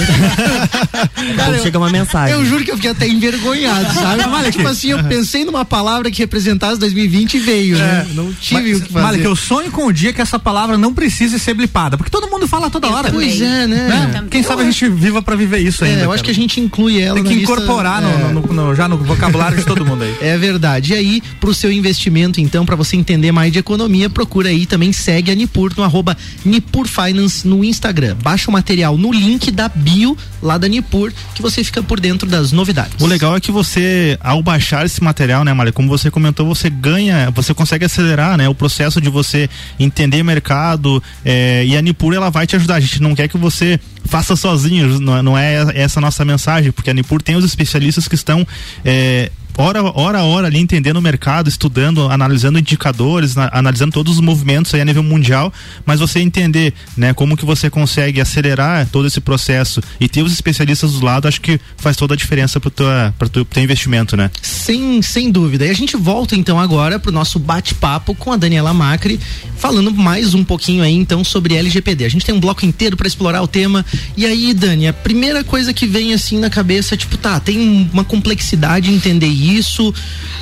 [1.35, 2.35] Cara, chega uma mensagem.
[2.35, 4.27] Eu juro que eu fiquei até envergonhado envergonhado, sabe?
[4.27, 8.07] Mas, tipo assim, eu pensei numa palavra que representasse 2020 e veio, né?
[8.09, 8.13] É.
[8.13, 9.05] Não tive Mas, o que fazer.
[9.05, 12.29] Malek, eu sonho com o dia que essa palavra não precise ser blipada, porque todo
[12.29, 13.11] mundo fala toda eu hora.
[13.11, 13.29] Também.
[13.29, 13.87] Pois é, né?
[13.87, 14.23] né?
[14.29, 16.01] Quem sabe a gente viva pra viver isso é, ainda.
[16.01, 16.15] Eu cara.
[16.15, 18.97] acho que a gente inclui ela Tem que incorporar lista, no, no, no, já no
[18.97, 20.15] vocabulário de todo mundo aí.
[20.29, 20.93] É verdade.
[20.93, 24.91] E aí, pro seu investimento, então, para você entender mais de economia, procura aí também,
[24.91, 28.15] segue a Nipur no arroba Nipur Finance no Instagram.
[28.21, 32.27] Baixa o material no link da bio lá da Nipur, que você fica por dentro
[32.27, 32.93] das novidades.
[32.99, 36.69] O legal é que você, ao baixar esse material, né, Maria, como você comentou, você
[36.69, 42.13] ganha, você consegue acelerar, né, o processo de você entender mercado é, e a Nipur
[42.13, 42.75] ela vai te ajudar.
[42.75, 46.89] A gente não quer que você faça sozinho, não, não é essa nossa mensagem, porque
[46.89, 48.45] a Nipur tem os especialistas que estão
[48.83, 54.13] é, hora, hora a hora ali entendendo o mercado, estudando, analisando indicadores, na, analisando todos
[54.13, 55.51] os movimentos aí a nível mundial,
[55.85, 60.31] mas você entender, né, como que você consegue acelerar todo esse processo e ter os
[60.31, 64.15] especialistas do lado, acho que faz toda a diferença para tua, para teu, teu investimento,
[64.15, 64.31] né?
[64.41, 65.65] Sem, sem dúvida.
[65.65, 69.19] E a gente volta então agora para o nosso bate-papo com a Daniela Macri,
[69.57, 72.05] falando mais um pouquinho aí então sobre LGPD.
[72.05, 73.85] A gente tem um bloco inteiro para explorar o tema.
[74.15, 78.03] E aí, Dani, a primeira coisa que vem assim na cabeça, tipo, tá, tem uma
[78.03, 79.48] complexidade entender isso.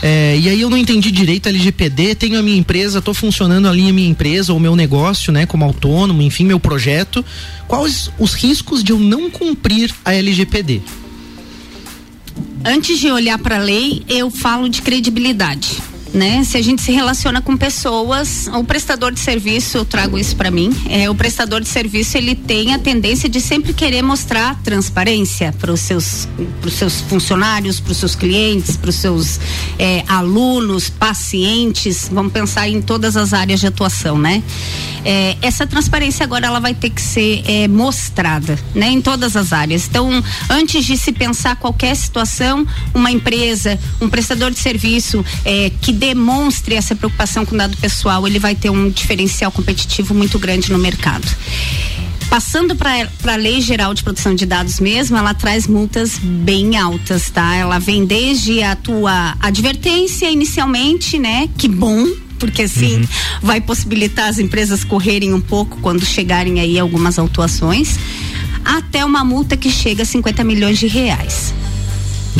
[0.01, 3.67] É, e aí eu não entendi direito a LGPD, tenho a minha empresa, estou funcionando
[3.67, 7.23] ali a minha empresa, o meu negócio, né, como autônomo, enfim, meu projeto.
[7.67, 10.81] Quais os riscos de eu não cumprir a LGPD?
[12.63, 15.77] Antes de olhar para a lei, eu falo de credibilidade
[16.17, 16.43] né?
[16.43, 20.51] Se a gente se relaciona com pessoas, o prestador de serviço, eu trago isso para
[20.51, 25.53] mim, é o prestador de serviço ele tem a tendência de sempre querer mostrar transparência
[25.59, 26.27] para os seus
[26.71, 29.39] seus funcionários, para os seus clientes, para os seus
[29.79, 34.43] é, alunos, pacientes, vamos pensar em todas as áreas de atuação, né?
[35.05, 38.89] É, essa transparência agora ela vai ter que ser é, mostrada, né?
[38.89, 39.87] Em todas as áreas.
[39.87, 45.93] Então, antes de se pensar qualquer situação, uma empresa, um prestador de serviço é, que
[46.07, 50.71] demonstre essa preocupação com o dado pessoal, ele vai ter um diferencial competitivo muito grande
[50.71, 51.27] no mercado.
[52.29, 57.29] Passando para a Lei Geral de Proteção de Dados mesmo, ela traz multas bem altas,
[57.29, 57.55] tá?
[57.55, 61.49] Ela vem desde a tua advertência inicialmente, né?
[61.57, 62.05] Que bom,
[62.39, 63.07] porque assim uhum.
[63.41, 67.97] vai possibilitar as empresas correrem um pouco quando chegarem aí algumas autuações,
[68.63, 71.53] até uma multa que chega a 50 milhões de reais.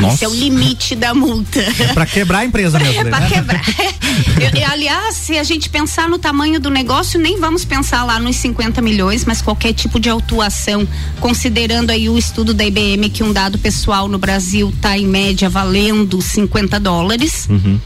[0.02, 0.16] Nossa.
[0.16, 1.60] Esse é o limite da multa.
[1.78, 3.02] É para quebrar a empresa mesmo.
[3.02, 3.30] É para né?
[3.30, 3.62] quebrar.
[4.42, 8.36] Eu, aliás, se a gente pensar no tamanho do negócio, nem vamos pensar lá nos
[8.38, 10.88] 50 milhões, mas qualquer tipo de autuação,
[11.20, 15.50] considerando aí o estudo da IBM que um dado pessoal no Brasil está em média
[15.50, 17.48] valendo 50 dólares.
[17.50, 17.80] Uhum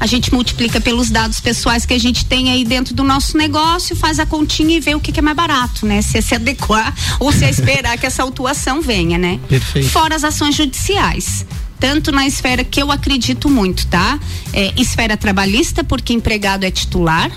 [0.00, 3.94] a gente multiplica pelos dados pessoais que a gente tem aí dentro do nosso negócio,
[3.94, 6.00] faz a continha e vê o que, que é mais barato, né?
[6.00, 9.38] Se é se adequar ou se é esperar que essa autuação venha, né?
[9.46, 9.90] Perfeito.
[9.90, 11.46] Fora as ações judiciais
[11.78, 14.20] tanto na esfera que eu acredito muito, tá?
[14.52, 17.32] É, esfera trabalhista, porque empregado é titular,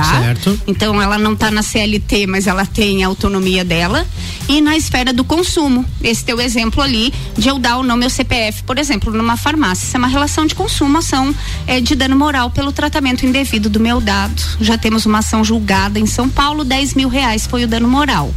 [0.00, 0.20] tá?
[0.20, 0.60] Certo.
[0.66, 4.06] Então ela não está na CLT, mas ela tem a autonomia dela.
[4.48, 8.10] E na esfera do consumo, esse teu exemplo ali de eu dar o nome ao
[8.10, 11.34] CPF, por exemplo, numa farmácia, isso é uma relação de consumo, ação
[11.66, 14.42] é, de dano moral pelo tratamento indevido do meu dado.
[14.60, 18.32] Já temos uma ação julgada em São Paulo, 10 mil reais foi o dano moral.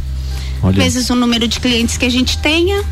[0.62, 0.74] Olha.
[0.74, 2.84] Vezes o número de clientes que a gente tenha,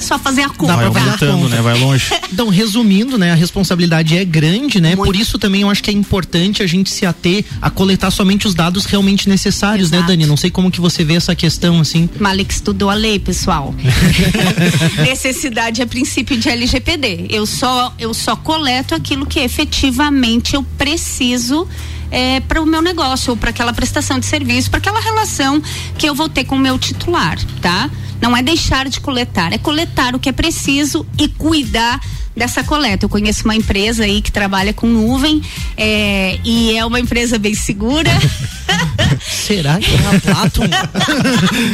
[0.00, 0.76] só fazer a conta.
[0.76, 1.60] Vai aumentando, né?
[1.60, 2.06] Vai longe.
[2.32, 3.32] Então, resumindo, né?
[3.32, 4.94] A responsabilidade é grande, né?
[4.94, 5.04] Muito.
[5.04, 8.46] Por isso também eu acho que é importante a gente se ater a coletar somente
[8.46, 10.12] os dados realmente necessários, né, Exato.
[10.12, 10.28] né, Dani?
[10.28, 12.08] Não sei como que você vê essa questão, assim.
[12.18, 13.74] Malik estudou a lei, pessoal.
[15.04, 17.26] Necessidade é princípio de LGPD.
[17.28, 21.66] Eu só, eu só coleto aquilo que efetivamente eu preciso
[22.10, 25.62] é, para o meu negócio ou para aquela prestação de serviço, para aquela relação
[25.98, 27.90] que eu vou ter com o meu titular, tá?
[28.20, 32.00] Não é deixar de coletar, é coletar o que é preciso e cuidar
[32.36, 33.04] dessa coleta.
[33.04, 35.42] Eu conheço uma empresa aí que trabalha com nuvem
[35.76, 38.10] é, e é uma empresa bem segura.
[39.20, 40.66] Será que é a Platon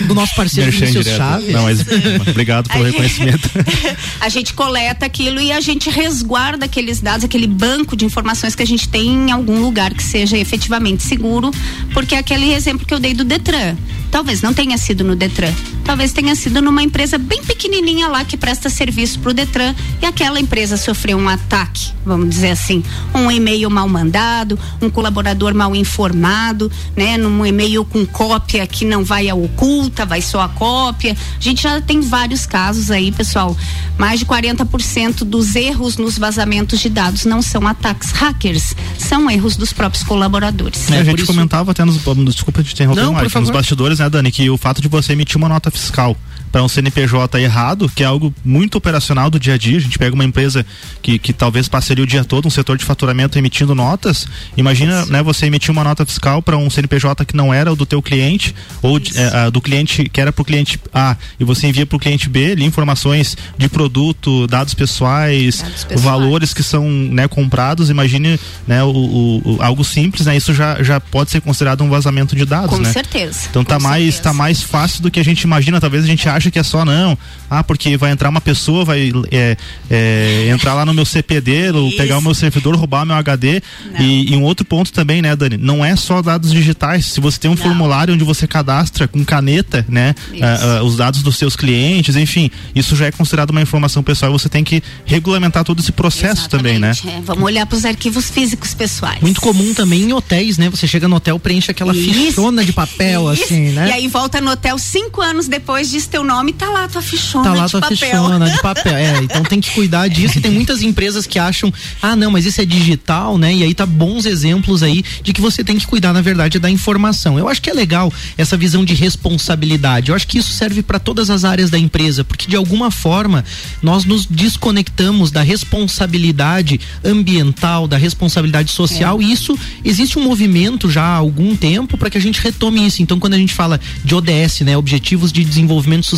[0.07, 1.53] do nosso parceiro Vinícius Chaves?
[1.53, 1.81] Não, mas
[2.29, 3.49] obrigado pelo reconhecimento.
[4.21, 8.63] a gente coleta aquilo e a gente resguarda aqueles dados, aquele banco de informações que
[8.63, 11.51] a gente tem em algum lugar que seja efetivamente seguro,
[11.93, 13.77] porque é aquele exemplo que eu dei do Detran.
[14.11, 15.53] Talvez não tenha sido no Detran,
[15.85, 20.07] talvez tenha sido numa empresa bem pequenininha lá que presta serviço para o Detran e
[20.07, 22.83] aquela empresa sofreu um ataque, vamos dizer assim,
[23.13, 29.05] um e-mail mal mandado, um colaborador mal informado, né, num e-mail com cópia que não
[29.05, 31.17] vai a oculta, vai só a cópia.
[31.37, 33.57] A gente já tem vários casos aí, pessoal.
[33.99, 39.57] Mais de 40% dos erros nos vazamentos de dados não são ataques hackers, são erros
[39.57, 40.91] dos próprios colaboradores.
[40.93, 44.31] É, a gente comentava até nos, desculpa te interromper, não, Mike, nos bastidores, né, Dani,
[44.31, 46.17] que o fato de você emitir uma nota fiscal
[46.51, 49.79] para um CNPJ errado, que é algo muito operacional do dia a dia.
[49.79, 50.65] A gente pega uma empresa
[51.03, 54.27] que, que talvez passaria o dia todo, um setor de faturamento emitindo notas.
[54.57, 57.87] Imagina, né, você emitir uma nota fiscal para um CNPJ que não era o do
[57.87, 61.87] teu cliente ou é, do cliente que era para o cliente A e você envia
[61.87, 66.03] para o cliente B ali informações de produto, dados pessoais, dados pessoais.
[66.03, 67.91] valores que são né, comprados.
[67.91, 70.37] Imagine, né, o, o, algo simples, né?
[70.37, 72.93] Isso já, já pode ser considerado um vazamento de dados, Com né?
[72.93, 73.47] certeza.
[73.51, 75.81] Então tá mais tá mais fácil do que a gente imagina.
[75.81, 77.17] Talvez a gente acha que é só não,
[77.51, 79.57] ah, porque vai entrar uma pessoa, vai é,
[79.91, 83.63] é, entrar lá no meu CPD, ou pegar o meu servidor, roubar meu HD.
[83.99, 85.57] E, e, um outro ponto também, né, Dani?
[85.57, 87.07] Não é só dados digitais.
[87.07, 87.63] Se você tem um não.
[87.63, 92.51] formulário onde você cadastra com caneta, né, uh, uh, os dados dos seus clientes, enfim,
[92.75, 94.33] isso já é considerado uma informação pessoal.
[94.33, 97.19] Você tem que regulamentar todo esse processo Exatamente, também, né?
[97.19, 97.21] É.
[97.23, 99.21] Vamos olhar para os arquivos físicos pessoais.
[99.21, 100.69] Muito comum também em hotéis, né?
[100.69, 102.13] Você chega no hotel, preenche aquela isso.
[102.13, 103.45] fichona de papel, isso.
[103.45, 103.89] assim, né?
[103.89, 107.45] E aí volta no hotel cinco anos depois, diz teu nome, tá lá tua fichona
[107.45, 107.97] tá lá tua papel.
[107.97, 108.97] fichona de papel.
[108.97, 110.39] É, então tem que cuidar disso.
[110.39, 113.55] E tem muitas empresas que acham, ah, não, mas isso é digital, né?
[113.55, 116.69] E aí tá bons exemplos aí de que você tem que cuidar, na verdade, da
[116.71, 117.39] informação.
[117.39, 120.11] Eu acho que é legal essa visão de responsabilidade.
[120.11, 123.45] Eu acho que isso serve para todas as áreas da empresa, porque de alguma forma
[123.83, 129.25] nós nos desconectamos da responsabilidade ambiental, da responsabilidade social, é.
[129.25, 133.03] e isso existe um movimento já há algum tempo para que a gente retome isso.
[133.03, 136.16] Então, quando a gente fala de ODS, né, Objetivos de Desenvolvimento Sustentável,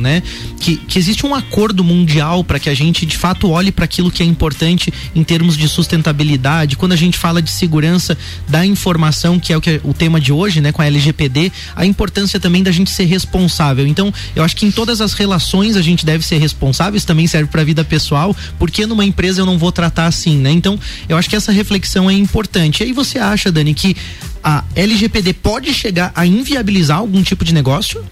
[0.00, 0.22] né,
[0.60, 4.10] que, que existe um acordo mundial para que a gente de fato olhe para aquilo
[4.10, 6.76] que é importante em termos de sustentabilidade.
[6.76, 8.16] Quando a gente fala de segurança
[8.48, 11.52] da informação, que é o que é o tema de hoje, né, com a LGPD,
[11.74, 13.86] a importância também da gente ser responsável.
[13.86, 17.26] Então, eu acho que em todas as relações a gente deve ser responsável, isso também
[17.26, 20.50] serve para a vida pessoal, porque numa empresa eu não vou tratar assim, né?
[20.50, 22.82] Então, eu acho que essa reflexão é importante.
[22.82, 23.96] E aí você acha, Dani, que
[24.42, 28.04] a LGPD pode chegar a inviabilizar algum tipo de negócio?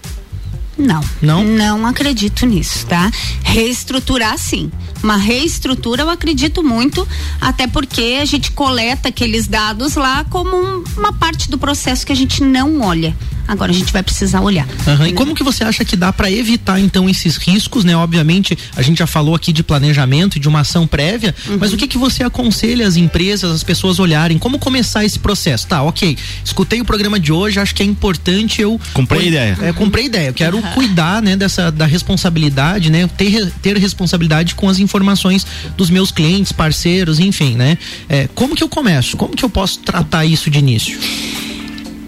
[0.77, 1.01] Não.
[1.21, 1.43] Não?
[1.43, 3.09] Não acredito nisso, tá?
[3.43, 4.71] Reestruturar sim.
[5.01, 7.07] Uma reestrutura eu acredito muito,
[7.39, 12.11] até porque a gente coleta aqueles dados lá como um, uma parte do processo que
[12.11, 13.15] a gente não olha.
[13.47, 14.67] Agora a gente vai precisar olhar.
[14.87, 14.97] Uhum.
[14.97, 15.09] Né?
[15.09, 17.95] E como que você acha que dá para evitar então esses riscos, né?
[17.95, 21.57] Obviamente, a gente já falou aqui de planejamento e de uma ação prévia, uhum.
[21.59, 24.39] mas o que que você aconselha as empresas, as pessoas olharem?
[24.39, 25.67] Como começar esse processo?
[25.67, 26.17] Tá, ok.
[26.43, 28.79] Escutei o programa de hoje, acho que é importante eu.
[28.93, 29.57] Comprei ideia.
[29.61, 30.29] É, comprei ideia.
[30.29, 30.63] Eu quero uhum.
[30.73, 33.07] cuidar, né, dessa da responsabilidade, né?
[33.17, 35.45] Ter, ter responsabilidade com as informações
[35.77, 37.77] dos meus clientes, parceiros, enfim, né?
[38.07, 39.17] É, como que eu começo?
[39.17, 40.97] Como que eu posso tratar isso de início?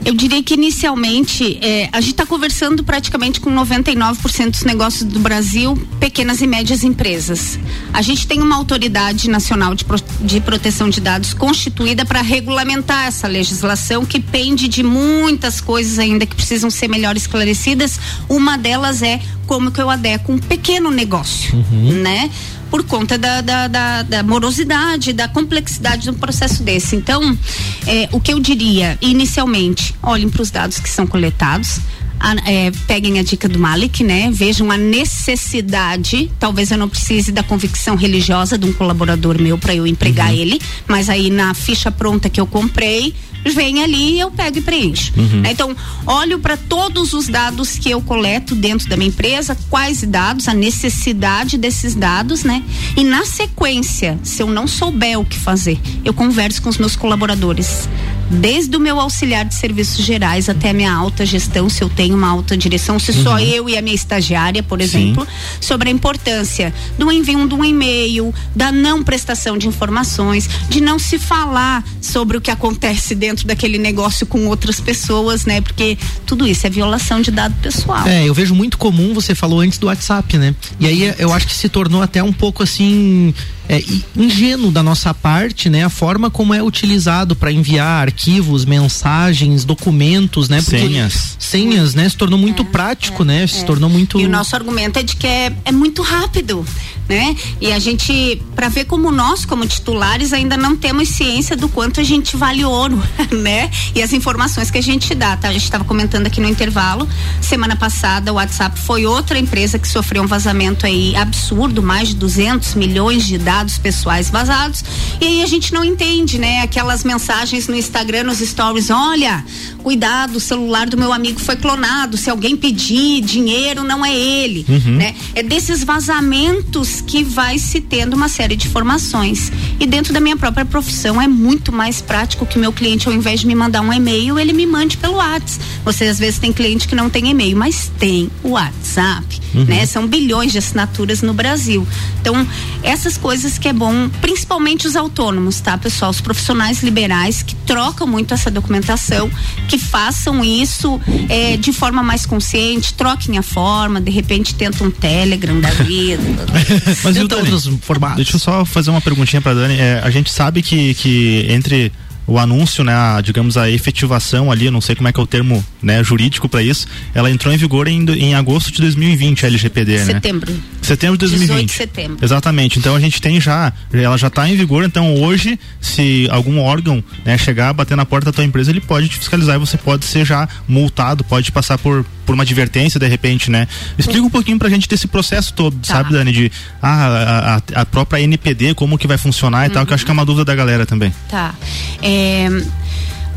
[0.08, 5.20] Eu diria que inicialmente é, a gente está conversando praticamente com 99% dos negócios do
[5.20, 7.60] Brasil, pequenas e médias empresas.
[7.94, 13.06] A gente tem uma autoridade nacional de, pro, de proteção de dados constituída para regulamentar
[13.06, 18.00] essa legislação que pende de muitas coisas ainda que precisam ser melhor esclarecidas.
[18.30, 22.02] Uma delas é como que eu adequo um pequeno negócio, uhum.
[22.02, 22.32] né?
[22.70, 26.96] Por conta da, da, da, da morosidade, da complexidade de um processo desse.
[26.96, 27.38] Então,
[27.86, 31.80] é, o que eu diria inicialmente, olhem para os dados que são coletados,
[32.20, 34.30] a, é, peguem a dica do Malik, né?
[34.32, 36.32] Vejam a necessidade.
[36.40, 40.38] Talvez eu não precise da convicção religiosa de um colaborador meu para eu empregar uhum.
[40.38, 43.14] ele, mas aí na ficha pronta que eu comprei,
[43.46, 45.14] vem ali eu pego e preencho.
[45.16, 45.42] Uhum.
[45.42, 45.52] Né?
[45.52, 45.76] Então,
[46.06, 50.54] olho para todos os dados que eu coleto dentro da minha empresa, quais dados, a
[50.54, 52.64] necessidade desses dados, né?
[52.96, 56.96] E na sequência, se eu não souber o que fazer, eu converso com os meus
[56.96, 57.88] colaboradores
[58.30, 62.16] desde o meu auxiliar de serviços gerais até a minha alta gestão, se eu tenho
[62.16, 63.24] uma alta direção, se uhum.
[63.24, 65.58] só eu e a minha estagiária, por exemplo, Sim.
[65.62, 71.00] sobre a importância do envio de um e-mail, da não prestação de informações, de não
[71.00, 75.62] se falar sobre o que acontece dentro daquele negócio com outras pessoas, né?
[75.62, 78.08] Porque tudo isso é violação de dado pessoal.
[78.08, 80.56] É, eu vejo muito comum, você falou antes do WhatsApp, né?
[80.80, 83.34] E aí eu acho que se tornou até um pouco assim
[83.70, 83.84] é,
[84.16, 85.84] ingênuo da nossa parte, né?
[85.84, 90.62] A forma como é utilizado para enviar arquivos, mensagens, documentos, né?
[90.62, 91.36] Porque senhas.
[91.40, 92.08] Senhas, né?
[92.08, 93.46] Se tornou muito é, prático, né?
[93.48, 93.64] Se é.
[93.64, 94.20] tornou muito.
[94.20, 96.66] E o nosso argumento é de que é, é muito rápido
[97.08, 97.36] né?
[97.62, 102.00] E a gente, para ver como nós, como titulares, ainda não temos ciência do quanto
[102.00, 103.02] a gente vale ouro,
[103.32, 103.72] né?
[103.96, 105.48] E as informações que a gente dá, tá?
[105.48, 107.08] A gente estava comentando aqui no intervalo,
[107.42, 112.16] semana passada o WhatsApp foi outra empresa que sofreu um vazamento aí absurdo, mais de
[112.16, 114.84] 200 milhões de dados pessoais vazados.
[115.20, 116.62] E aí a gente não entende, né?
[116.62, 119.44] Aquelas mensagens no Instagram, nos stories, olha,
[119.82, 124.66] cuidado, o celular do meu amigo foi clonado, se alguém pedir dinheiro, não é ele,
[124.68, 124.98] uhum.
[124.98, 125.16] né?
[125.34, 129.52] É desses vazamentos que vai se tendo uma série de formações.
[129.80, 133.14] E dentro da minha própria profissão é muito mais prático que o meu cliente, ao
[133.14, 135.38] invés de me mandar um e-mail, ele me mande pelo WhatsApp.
[135.86, 139.66] Você às vezes tem cliente que não tem e-mail, mas tem o WhatsApp, uhum.
[139.66, 139.86] né?
[139.86, 141.88] São bilhões de assinaturas no Brasil.
[142.22, 142.48] Então,
[142.84, 146.12] essas coisas que é bom, principalmente os autônomos, tá, pessoal?
[146.12, 149.30] Os profissionais liberais que trocam muito essa documentação,
[149.68, 154.92] que façam isso é, de forma mais consciente, troquem a forma, de repente tentam um
[154.92, 156.46] Telegram da vida.
[157.04, 158.18] Mas então, outros formatos.
[158.18, 159.76] Deixa eu só fazer uma perguntinha para Dani.
[159.76, 161.92] É, a gente sabe que, que entre
[162.28, 165.26] o anúncio, né, a, digamos a efetivação ali, não sei como é que é o
[165.26, 166.86] termo, né, jurídico para isso,
[167.16, 170.52] ela entrou em vigor em, em agosto de 2020 a LGPD, setembro.
[170.52, 170.60] né?
[170.82, 171.48] Setembro de 2020.
[171.50, 172.26] 18 de setembro.
[172.26, 172.80] Exatamente.
[172.80, 177.04] Então a gente tem já, ela já está em vigor, então hoje se algum órgão,
[177.24, 180.06] né, chegar, bater na porta da tua empresa, ele pode te fiscalizar e você pode
[180.06, 183.68] ser já multado, pode passar por por uma advertência de repente, né?
[183.98, 185.96] Explica um pouquinho pra gente desse processo todo, Tá.
[185.96, 189.86] sabe, Dani, de ah, a, a, a própria NPD, como que vai funcionar e tal,
[189.86, 191.14] que eu acho que é uma dúvida da galera também.
[191.30, 191.56] Tá.
[192.04, 192.48] É,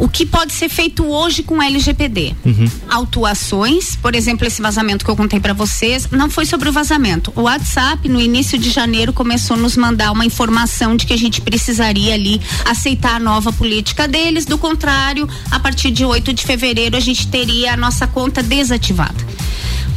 [0.01, 2.35] o que pode ser feito hoje com o LGPD?
[2.45, 2.71] Uhum.
[2.89, 7.31] Autuações, por exemplo, esse vazamento que eu contei para vocês, não foi sobre o vazamento.
[7.37, 11.19] O WhatsApp, no início de janeiro, começou a nos mandar uma informação de que a
[11.19, 14.47] gente precisaria ali aceitar a nova política deles.
[14.47, 19.15] Do contrário, a partir de 8 de fevereiro, a gente teria a nossa conta desativada.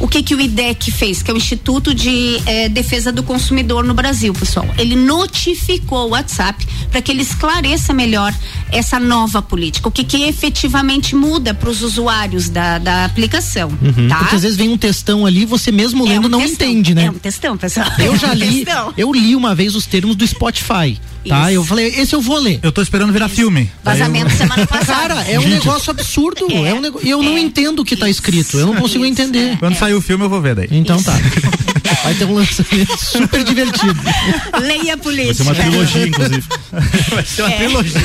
[0.00, 3.84] O que que o IDEC fez, que é o Instituto de eh, Defesa do Consumidor
[3.84, 4.66] no Brasil, pessoal?
[4.78, 8.34] Ele notificou o WhatsApp para que ele esclareça melhor
[8.70, 14.08] essa nova política, o que que efetivamente muda para os usuários da, da aplicação, Uhum.
[14.08, 14.18] tá?
[14.18, 17.04] Porque às vezes vem um textão ali, você mesmo lendo um não textão, entende, né?
[17.06, 17.86] É um textão, pessoal.
[17.98, 18.94] Eu É já um li, textão.
[18.96, 21.50] eu li uma vez os termos do Spotify, tá?
[21.50, 21.56] Isso.
[21.56, 22.60] Eu falei, esse eu vou ler.
[22.62, 23.70] Eu tô esperando virar filme.
[23.82, 24.94] Vazamento semana passada.
[25.14, 26.46] Cara, é um negócio absurdo.
[26.50, 27.00] É, um nego...
[27.02, 28.58] E eu não entendo o que tá escrito.
[28.58, 29.56] Eu não consigo entender.
[29.58, 30.68] Quando sair o filme eu vou ver daí.
[30.70, 31.12] Então tá.
[32.02, 33.94] Vai ter um lançamento super divertido.
[34.60, 35.44] Leia a política.
[35.44, 36.44] Vai ser uma trilogia, inclusive.
[37.14, 37.56] Vai ser uma É.
[37.56, 38.00] trilogia.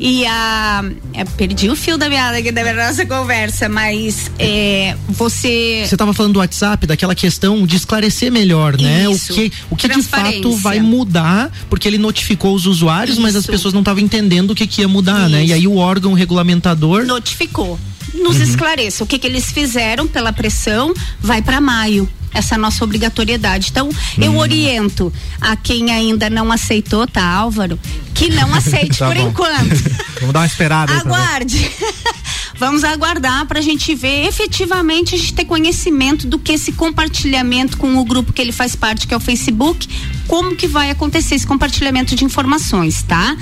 [0.00, 0.84] E a.
[1.14, 5.84] é, perdi o fio da meada aqui da nossa conversa, mas é, você.
[5.86, 9.10] Você tava falando do WhatsApp, daquela questão de esclarecer melhor, né?
[9.10, 9.32] Isso.
[9.32, 13.42] O que, o que de fato vai mudar, porque ele notificou os usuários, mas as
[13.42, 13.52] Isso.
[13.52, 15.42] pessoas não estavam entendendo o que, que ia mudar, né?
[15.42, 15.50] Isso.
[15.50, 17.04] E aí o órgão regulamentador.
[17.04, 17.78] notificou.
[18.22, 18.42] Nos Uhum.
[18.42, 19.04] esclareça.
[19.04, 22.08] O que, que eles fizeram pela pressão vai para maio.
[22.34, 23.68] Essa nossa obrigatoriedade.
[23.70, 23.88] Então,
[24.18, 24.36] eu Hum.
[24.38, 25.10] oriento
[25.40, 27.78] a quem ainda não aceitou, tá, Álvaro?
[28.14, 29.28] Que não aceite Tá por bom.
[29.28, 29.82] enquanto.
[30.20, 30.92] Vamos dar uma esperada.
[30.92, 31.70] Aguarde.
[32.58, 37.76] Vamos aguardar para a gente ver efetivamente a gente ter conhecimento do que esse compartilhamento
[37.76, 39.86] com o grupo que ele faz parte, que é o Facebook,
[40.26, 43.36] como que vai acontecer esse compartilhamento de informações, tá?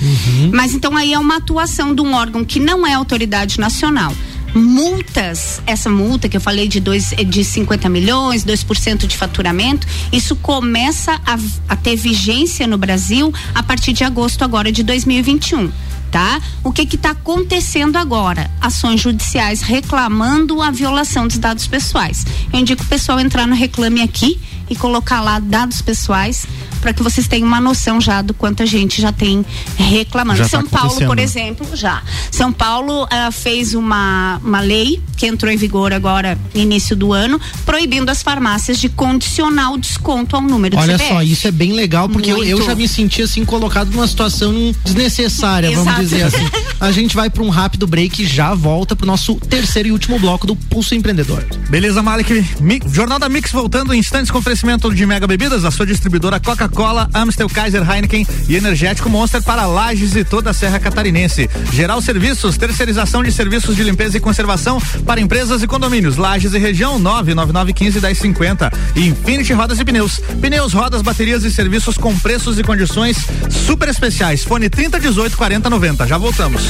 [0.53, 4.12] Mas então aí é uma atuação de um órgão que não é autoridade nacional.
[4.55, 10.36] Multas, essa multa que eu falei de, dois, de 50 milhões, 2% de faturamento, isso
[10.36, 11.38] começa a,
[11.68, 15.70] a ter vigência no Brasil a partir de agosto agora de 2021
[16.14, 16.40] tá?
[16.62, 18.48] O que que tá acontecendo agora?
[18.61, 22.24] Ações judiciais reclamando a violação dos dados pessoais.
[22.52, 26.47] Eu indico o pessoal entrar no Reclame Aqui e colocar lá dados pessoais
[26.81, 29.45] para que vocês tenham uma noção já do quanto a gente já tem
[29.77, 30.39] reclamando.
[30.39, 32.03] Já tá São Paulo, por exemplo, já.
[32.31, 37.12] São Paulo ah, fez uma, uma lei que entrou em vigor agora no início do
[37.12, 41.15] ano, proibindo as farmácias de condicionar o desconto ao número Olha do CPF.
[41.15, 44.53] só, isso é bem legal, porque eu, eu já me senti assim colocado numa situação
[44.85, 46.01] desnecessária, vamos Exato.
[46.01, 46.49] dizer assim.
[46.81, 50.19] A gente vai para um rápido break e já volta pro nosso terceiro e último
[50.19, 51.43] bloco do Pulso Empreendedor.
[51.71, 52.45] Beleza, Malik.
[52.61, 56.41] Mi- Jornal da Mix voltando em instantes com oferecimento de Mega Bebidas, a sua distribuidora
[56.41, 61.51] Coca-Cola, Amstel, Kaiser, Heineken e Energético Monster para Lages e toda a Serra Catarinense.
[61.71, 66.17] Geral Serviços, terceirização de serviços de limpeza e conservação para empresas e condomínios.
[66.17, 68.73] Lages e região 99915 1050.
[68.97, 70.19] E Infinity Rodas e Pneus.
[70.41, 73.19] Pneus, rodas, baterias e serviços com preços e condições
[73.51, 74.45] super especiais.
[74.45, 76.07] Fone 3018 4090.
[76.07, 76.62] Já voltamos.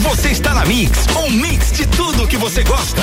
[0.00, 3.02] Você está na Mix, um mix de tudo que você gosta.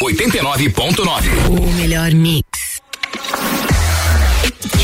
[0.00, 1.48] 89.9.
[1.48, 2.55] O melhor mix.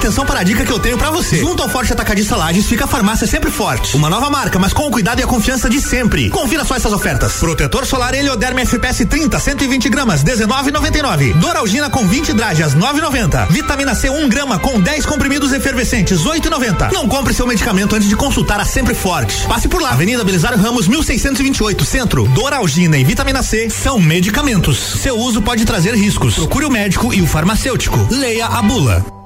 [0.00, 1.36] Atenção para a dica que eu tenho para você.
[1.36, 3.94] Junto ao Forte Atacadista Lages fica a farmácia sempre forte.
[3.94, 6.30] Uma nova marca, mas com o cuidado e a confiança de sempre.
[6.30, 7.34] Confira só essas ofertas.
[7.34, 11.34] Protetor solar Helioderme FPS 30, 120 gramas, 19,99.
[11.34, 13.48] Doralgina com 20 dragas, 9,90.
[13.50, 16.92] Vitamina C 1 grama com 10 comprimidos efervescentes, 8,90.
[16.92, 19.46] Não compre seu medicamento antes de consultar a Sempre Forte.
[19.46, 19.90] Passe por lá.
[19.90, 22.26] Avenida Belisário Ramos, 1628, Centro.
[22.28, 24.78] Doralgina e vitamina C são medicamentos.
[24.78, 26.36] Seu uso pode trazer riscos.
[26.36, 28.08] Procure o médico e o farmacêutico.
[28.10, 29.19] Leia a bula.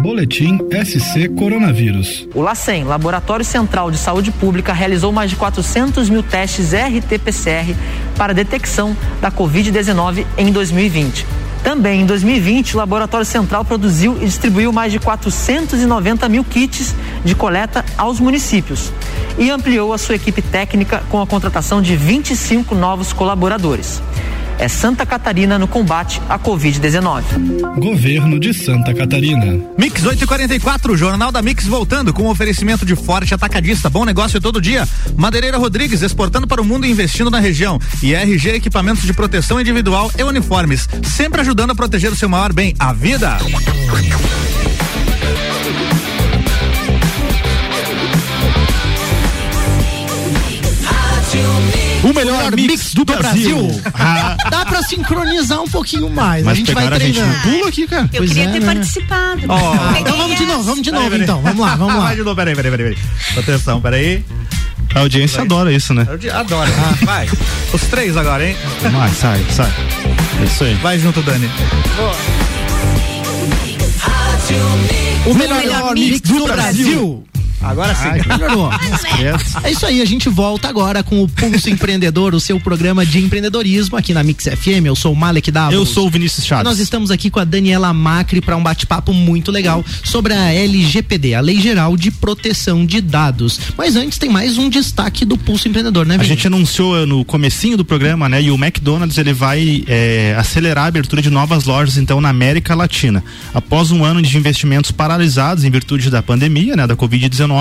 [0.00, 2.26] Boletim SC Coronavírus.
[2.34, 7.76] O LACEN, Laboratório Central de Saúde Pública, realizou mais de 400 mil testes RT-PCR
[8.16, 11.26] para detecção da Covid-19 em 2020.
[11.62, 17.34] Também em 2020, o Laboratório Central produziu e distribuiu mais de 490 mil kits de
[17.34, 18.90] coleta aos municípios
[19.38, 24.02] e ampliou a sua equipe técnica com a contratação de 25 novos colaboradores
[24.62, 27.24] é Santa Catarina no combate à Covid-19.
[27.80, 29.60] Governo de Santa Catarina.
[29.76, 33.90] Mix 844, Jornal da Mix voltando com oferecimento de forte atacadista.
[33.90, 34.88] Bom negócio todo dia.
[35.16, 37.76] Madeireira Rodrigues exportando para o mundo e investindo na região.
[38.00, 40.88] E RG Equipamentos de Proteção Individual e Uniformes.
[41.02, 43.38] Sempre ajudando a proteger o seu maior bem, a vida.
[52.02, 53.56] O melhor, mix, mix do, do, Brasil.
[53.56, 53.82] Brasil.
[53.94, 54.36] Ah.
[54.50, 56.44] Dá pra sincronizar um pouquinho mais.
[56.44, 57.30] Mas a gente vai treinando.
[57.30, 58.10] A gente pulo aqui, cara.
[58.12, 58.66] Eu pois queria é, ter né?
[58.66, 59.42] participado.
[59.48, 59.98] Oh.
[60.00, 61.40] Então vamos de novo, vamos de novo então.
[61.42, 62.00] Vamos lá, vamos lá.
[62.00, 62.98] Vai de novo, peraí, peraí, peraí.
[63.36, 64.24] Atenção, peraí.
[64.94, 65.46] A audiência vai.
[65.46, 66.06] adora isso, né?
[66.34, 66.70] Adora.
[66.70, 67.04] Ah.
[67.04, 67.28] Vai.
[67.72, 68.56] Os três agora, hein?
[68.80, 69.72] Vai, sai, sai.
[70.40, 70.74] É isso aí.
[70.74, 71.48] Vai junto, Dani.
[75.24, 76.84] O melhor, o melhor mix, mix do, do Brasil.
[76.84, 77.31] Brasil.
[77.62, 78.08] Agora sim.
[79.62, 83.18] é isso aí, a gente volta agora com o Pulso Empreendedor, o seu programa de
[83.18, 84.86] empreendedorismo aqui na Mix FM.
[84.86, 85.74] Eu sou o Malek Davos.
[85.74, 86.64] Eu sou o Vinícius Chaves.
[86.64, 91.34] Nós estamos aqui com a Daniela Macri para um bate-papo muito legal sobre a LGPD,
[91.34, 93.60] a Lei Geral de Proteção de Dados.
[93.76, 96.24] Mas antes tem mais um destaque do Pulso Empreendedor, né, Vini?
[96.24, 98.42] A gente anunciou no comecinho do programa, né?
[98.42, 102.74] E o McDonald's ele vai é, acelerar a abertura de novas lojas então na América
[102.74, 103.22] Latina.
[103.54, 107.51] Após um ano de investimentos paralisados em virtude da pandemia, né, da Covid-19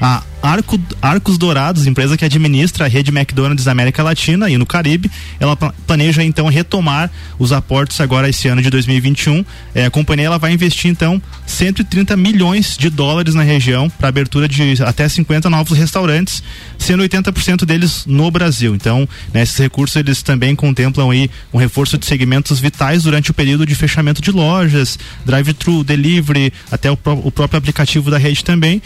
[0.00, 4.64] a Arco, Arcos Dourados, empresa que administra a rede McDonald's da América Latina e no
[4.64, 9.44] Caribe, ela planeja então retomar os aportes agora esse ano de 2021.
[9.74, 14.48] É, a companhia ela vai investir então 130 milhões de dólares na região para abertura
[14.48, 16.42] de até 50 novos restaurantes,
[16.78, 18.74] sendo 80% deles no Brasil.
[18.74, 23.34] Então, né, esses recursos eles também contemplam aí um reforço de segmentos vitais durante o
[23.34, 28.42] período de fechamento de lojas, drive-thru, delivery, até o, pró o, próprio aplicativo da rede
[28.42, 28.80] também.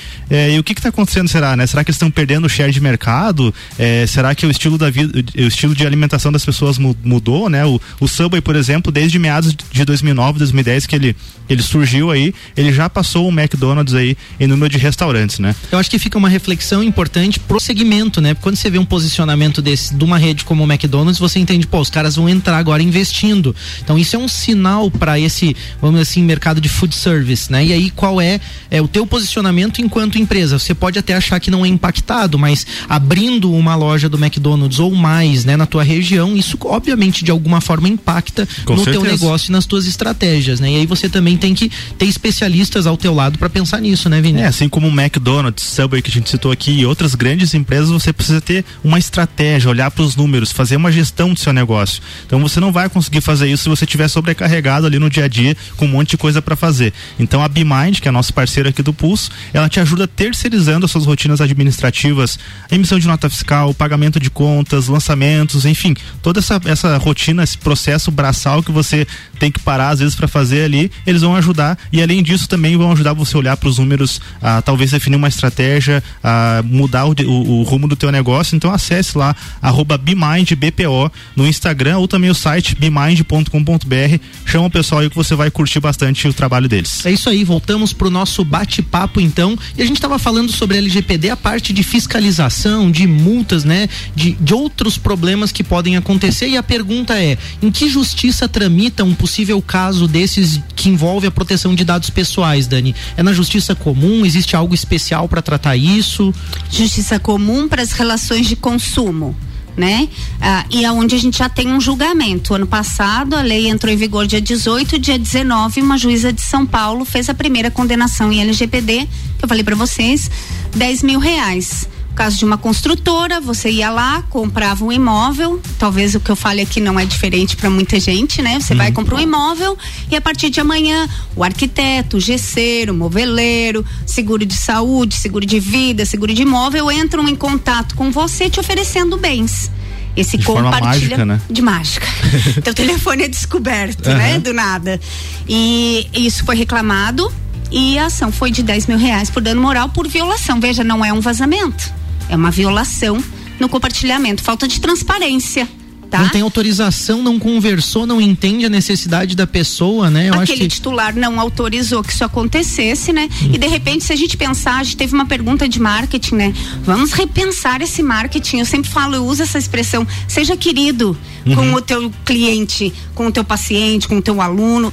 [0.55, 1.29] E o que está acontecendo?
[1.29, 1.67] Será será, né?
[1.67, 3.55] Será que eles estão perdendo o share de mercado?
[3.79, 7.65] É, será que o estilo da vida, o estilo de alimentação das pessoas mudou, né?
[7.65, 11.17] O, o Subway, por exemplo, desde meados de 2009, 2010 que ele
[11.49, 15.55] ele surgiu aí, ele já passou o McDonald's aí em número de restaurantes, né?
[15.71, 18.35] Eu acho que fica uma reflexão importante pro segmento, né?
[18.35, 21.81] Quando você vê um posicionamento desse de uma rede como o McDonald's, você entende, pô,
[21.81, 23.55] os caras vão entrar agora investindo.
[23.83, 27.65] Então isso é um sinal para esse, vamos dizer assim, mercado de food service, né?
[27.65, 30.59] E aí qual é, é o teu posicionamento enquanto empresa?
[30.59, 34.95] Você pode até achar que não é impactado, mas abrindo uma loja do McDonald's ou
[34.95, 39.05] mais, né, na tua região, isso obviamente de alguma forma impacta Com no certeza.
[39.05, 40.73] teu negócio e nas tuas estratégias, né?
[40.73, 44.21] E aí você também tem que ter especialistas ao teu lado para pensar nisso, né,
[44.21, 44.41] Vini?
[44.41, 47.91] É, assim como o McDonald's, Subway que a gente citou aqui e outras grandes empresas,
[47.91, 52.03] você precisa ter uma estratégia, olhar para os números, fazer uma gestão do seu negócio.
[52.27, 55.29] Então você não vai conseguir fazer isso se você estiver sobrecarregado ali no dia a
[55.29, 56.93] dia com um monte de coisa para fazer.
[57.19, 60.93] Então a BeMind, que é nosso parceiro aqui do Pulso, ela te ajuda terceirizando as
[60.93, 62.39] suas rotinas administrativas,
[62.71, 68.11] emissão de nota fiscal, pagamento de contas, lançamentos, enfim, toda essa, essa rotina, esse processo
[68.11, 69.07] braçal que você
[69.39, 72.77] tem que parar às vezes para fazer ali, eles vão ajudar e além disso também
[72.77, 77.05] vão ajudar você a olhar para os números, a talvez definir uma estratégia, a mudar
[77.07, 78.55] o, o- o rumo do teu negócio.
[78.57, 84.19] Então acesse lá arroba BeMindBPO no Instagram ou também o site bemind.com.br.
[84.47, 87.05] Chama o pessoal aí que você vai curtir bastante o trabalho deles.
[87.05, 89.59] É isso aí, voltamos pro nosso bate-papo então.
[89.77, 93.89] E a gente estava falando sobre LGPD, a parte de fiscalização, de multas, né?
[94.15, 96.49] De, de outros problemas que podem acontecer.
[96.49, 101.31] E a pergunta é: em que justiça tramita um possível caso desses que envolve a
[101.31, 102.95] proteção de dados pessoais, Dani?
[103.17, 104.25] É na justiça comum?
[104.25, 106.33] Existe algo especial para tratar isso?
[106.71, 109.37] Justiça comum para as relações de consumo.
[109.77, 110.09] Né?
[110.41, 112.55] Ah, e aonde a gente já tem um julgamento.
[112.55, 116.65] Ano passado, a lei entrou em vigor dia 18, dia 19, uma juíza de São
[116.65, 119.09] Paulo fez a primeira condenação em LGPD,
[119.39, 120.31] que eu falei para vocês,
[120.77, 121.89] 10 mil reais.
[122.15, 126.61] Caso de uma construtora, você ia lá, comprava um imóvel, talvez o que eu fale
[126.63, 128.61] aqui não é diferente para muita gente, né?
[128.61, 129.77] Você vai comprar um imóvel
[130.09, 135.45] e a partir de amanhã o arquiteto, o gesseiro, o moveleiro, seguro de saúde, seguro
[135.45, 139.71] de vida, seguro de imóvel entram em contato com você te oferecendo bens.
[140.17, 141.41] Esse De forma compartilha mágica, né?
[141.51, 142.07] de mágica.
[142.63, 144.17] Teu telefone é descoberto, Aham.
[144.19, 144.39] né?
[144.39, 145.01] Do nada.
[145.49, 147.33] E isso foi reclamado
[147.73, 150.61] e a ação foi de 10 mil reais por dano moral por violação.
[150.61, 151.93] Veja, não é um vazamento,
[152.29, 153.23] é uma violação
[153.61, 155.69] no compartilhamento, falta de transparência.
[156.11, 156.21] Tá?
[156.21, 160.29] Não tem autorização, não conversou, não entende a necessidade da pessoa, né?
[160.29, 163.29] Eu acho Aquele que titular não autorizou que isso acontecesse, né?
[163.53, 166.55] E de repente, se a gente pensar, a gente teve uma pergunta de marketing, né?
[166.85, 168.59] Vamos repensar esse marketing.
[168.59, 171.19] Eu sempre falo, eu uso essa expressão, seja querido
[171.53, 171.75] com Uhum.
[171.75, 174.93] o teu cliente, com o teu paciente, com o teu aluno.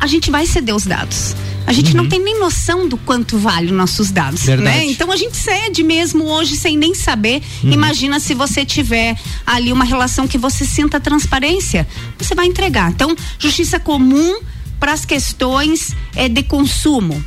[0.00, 1.36] A gente vai ceder os dados.
[1.66, 4.76] A gente não tem nem noção do quanto vale os nossos dados, Verdade.
[4.78, 4.86] né?
[4.86, 7.42] Então a gente cede mesmo hoje sem nem saber.
[7.62, 7.70] Uhum.
[7.70, 11.86] Imagina se você tiver ali uma relação que você sinta transparência,
[12.18, 12.90] você vai entregar.
[12.90, 14.40] Então, justiça comum
[14.80, 17.22] para as questões é, de consumo,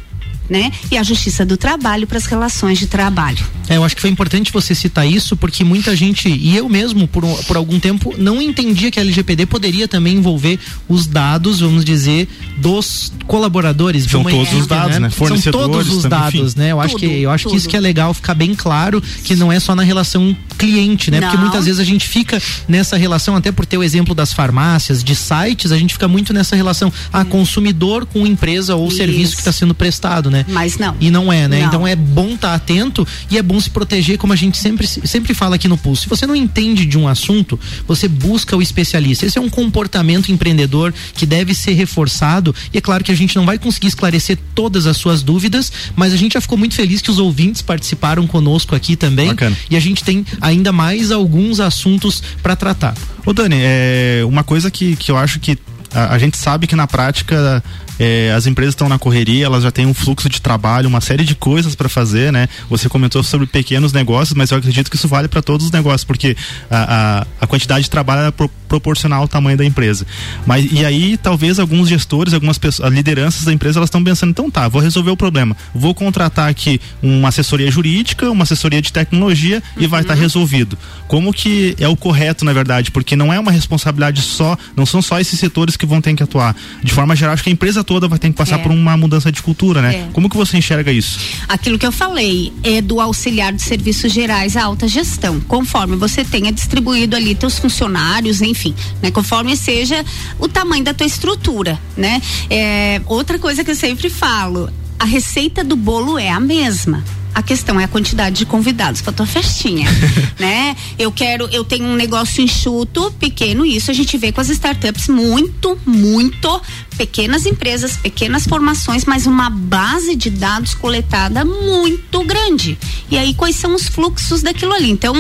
[0.49, 0.71] né?
[0.91, 3.43] E a justiça do trabalho para as relações de trabalho.
[3.69, 7.07] É, eu acho que foi importante você citar isso, porque muita gente, e eu mesmo,
[7.07, 11.85] por, por algum tempo, não entendia que a LGPD poderia também envolver os dados, vamos
[11.85, 12.27] dizer,
[12.57, 14.05] dos colaboradores.
[14.05, 15.09] São todos os equipe, dados, né?
[15.09, 16.59] São Fornecedores todos os também, dados, enfim.
[16.59, 16.71] né?
[16.71, 19.35] Eu acho Tudo, que, eu acho que isso que é legal ficar bem claro, que
[19.35, 21.21] não é só na relação cliente, né?
[21.21, 21.43] Porque Não.
[21.43, 25.15] muitas vezes a gente fica nessa relação, até por ter o exemplo das farmácias, de
[25.15, 29.51] sites, a gente fica muito nessa relação, ah, consumidor com empresa ou serviço que está
[29.51, 30.45] sendo prestado, né?
[30.49, 30.95] Mas não.
[30.99, 31.59] E não é, né?
[31.59, 31.67] Não.
[31.67, 35.33] Então é bom estar atento e é bom se proteger, como a gente sempre, sempre
[35.33, 36.03] fala aqui no Pulso.
[36.03, 39.25] Se você não entende de um assunto, você busca o especialista.
[39.25, 42.53] Esse é um comportamento empreendedor que deve ser reforçado.
[42.73, 46.11] E é claro que a gente não vai conseguir esclarecer todas as suas dúvidas, mas
[46.11, 49.27] a gente já ficou muito feliz que os ouvintes participaram conosco aqui também.
[49.27, 49.55] Bacana.
[49.69, 52.95] E a gente tem ainda mais alguns assuntos para tratar.
[53.25, 55.57] Ô Dani, é uma coisa que, que eu acho que
[55.93, 57.63] a, a gente sabe que na prática
[57.99, 61.23] é, as empresas estão na correria, elas já têm um fluxo de trabalho, uma série
[61.23, 62.47] de coisas para fazer, né?
[62.69, 66.03] Você comentou sobre pequenos negócios, mas eu acredito que isso vale para todos os negócios,
[66.03, 66.35] porque
[66.69, 70.05] a, a, a quantidade de trabalho é pro- proporcional ao tamanho da empresa.
[70.45, 74.31] Mas e aí talvez alguns gestores, algumas pessoas, as lideranças da empresa, elas estão pensando,
[74.31, 78.91] então tá, vou resolver o problema, vou contratar aqui uma assessoria jurídica, uma assessoria de
[78.91, 80.77] tecnologia e vai estar resolvido.
[81.07, 82.89] Como que é o correto, na verdade?
[82.91, 86.23] Porque não é uma responsabilidade só, não são só esses setores que vão ter que
[86.23, 86.55] atuar.
[86.83, 87.53] De forma geral, acho que a
[87.83, 88.63] empresa toda vai ter que passar É.
[88.63, 89.95] por uma mudança de cultura, né?
[89.95, 90.07] É.
[90.13, 91.19] Como que você enxerga isso?
[91.47, 96.23] Aquilo que eu falei é do auxiliar de serviços gerais à alta gestão, conforme você
[96.23, 99.11] tenha distribuído ali teus funcionários, enfim, né?
[99.11, 100.03] Conforme seja
[100.39, 102.21] o tamanho da tua estrutura, né?
[102.49, 107.03] É, outra coisa que eu sempre falo, a receita do bolo é a mesma.
[107.35, 109.89] A questão é a quantidade de convidados para tua festinha,
[110.39, 110.75] né?
[110.99, 115.07] Eu quero, eu tenho um negócio enxuto, pequeno, isso a gente vê com as startups
[115.07, 116.61] muito, muito
[116.93, 122.77] pequenas empresas, pequenas formações, mas uma base de dados coletada muito grande.
[123.09, 124.89] E aí quais são os fluxos daquilo ali?
[124.89, 125.13] Então,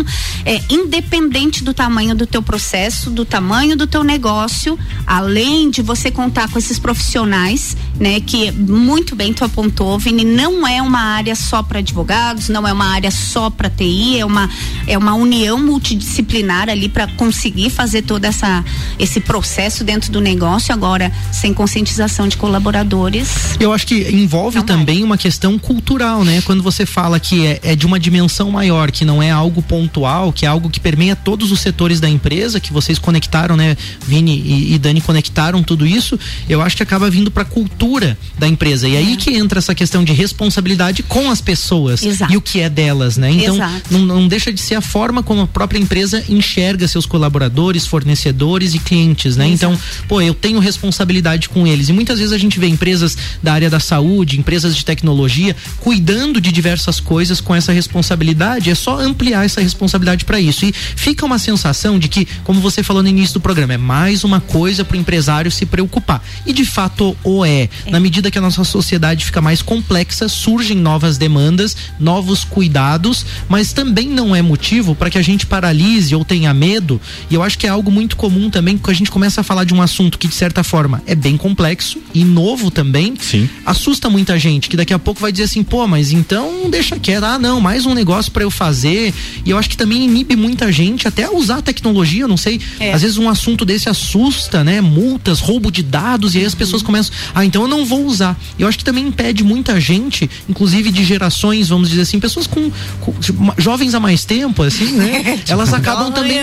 [0.45, 6.09] é, independente do tamanho do teu processo, do tamanho do teu negócio, além de você
[6.09, 11.35] contar com esses profissionais, né, que muito bem tu apontou, Vini, não é uma área
[11.35, 14.49] só para advogados, não é uma área só para TI, é uma
[14.87, 18.63] é uma união multidisciplinar ali para conseguir fazer todo essa
[18.99, 23.55] esse processo dentro do negócio agora sem conscientização de colaboradores.
[23.57, 26.41] Eu acho que envolve também uma questão cultural, né?
[26.41, 30.33] Quando você fala que é, é de uma dimensão maior, que não é algo pontual,
[30.33, 34.37] que é algo que permeia todos os setores da empresa, que vocês conectaram, né, Vini
[34.45, 38.45] e, e Dani conectaram tudo isso, eu acho que acaba vindo para a cultura da
[38.45, 38.85] empresa.
[38.89, 42.33] E aí que entra essa questão de responsabilidade com as pessoas Exato.
[42.33, 43.31] e o que é delas, né?
[43.31, 43.83] Então, Exato.
[43.89, 48.73] não, não deixa de ser a forma como a própria empresa enxerga seus colaboradores, fornecedores
[48.73, 49.47] e clientes, né?
[49.47, 51.89] Então, pô, eu tenho responsabilidade com eles.
[51.89, 56.41] E muitas vezes a gente vê empresas da área da saúde, empresas de tecnologia, cuidando
[56.41, 58.69] de diversas coisas com essa responsabilidade.
[58.69, 60.65] É só ampliar essa responsabilidade para isso.
[60.65, 64.23] E fica uma sensação de que, como você falou no início do programa, é mais
[64.23, 66.23] uma coisa para o empresário se preocupar.
[66.45, 67.69] E de fato o é.
[67.89, 73.73] Na medida que a nossa sociedade fica mais complexa, surgem novas demandas, novos cuidados, mas
[73.73, 76.99] também não é motivo para que a gente paralise ou tenha medo.
[77.29, 79.63] E eu acho que é algo muito comum também, quando a gente começa a falar
[79.63, 83.13] de um assunto que, de certa forma, é bem complexo e novo também.
[83.19, 83.49] Sim.
[83.65, 87.25] Assusta muita gente, que daqui a pouco vai dizer assim, pô, mas então deixa quieto.
[87.25, 89.13] Ah, não, mais um negócio para eu fazer.
[89.45, 92.61] E eu acho que também inibe muita gente até usar a tecnologia, não sei.
[92.79, 92.93] É.
[92.93, 94.79] Às vezes um assunto desse assusta, né?
[94.79, 98.39] Multas, roubo de dados, e aí as pessoas começam, ah, então eu não vou usar.
[98.57, 102.71] Eu acho que também impede muita gente, inclusive de gerações, vamos dizer assim, pessoas com,
[103.01, 103.13] com-
[103.57, 105.41] jovens há mais tempo, assim, né?
[105.49, 106.37] Elas acabam também.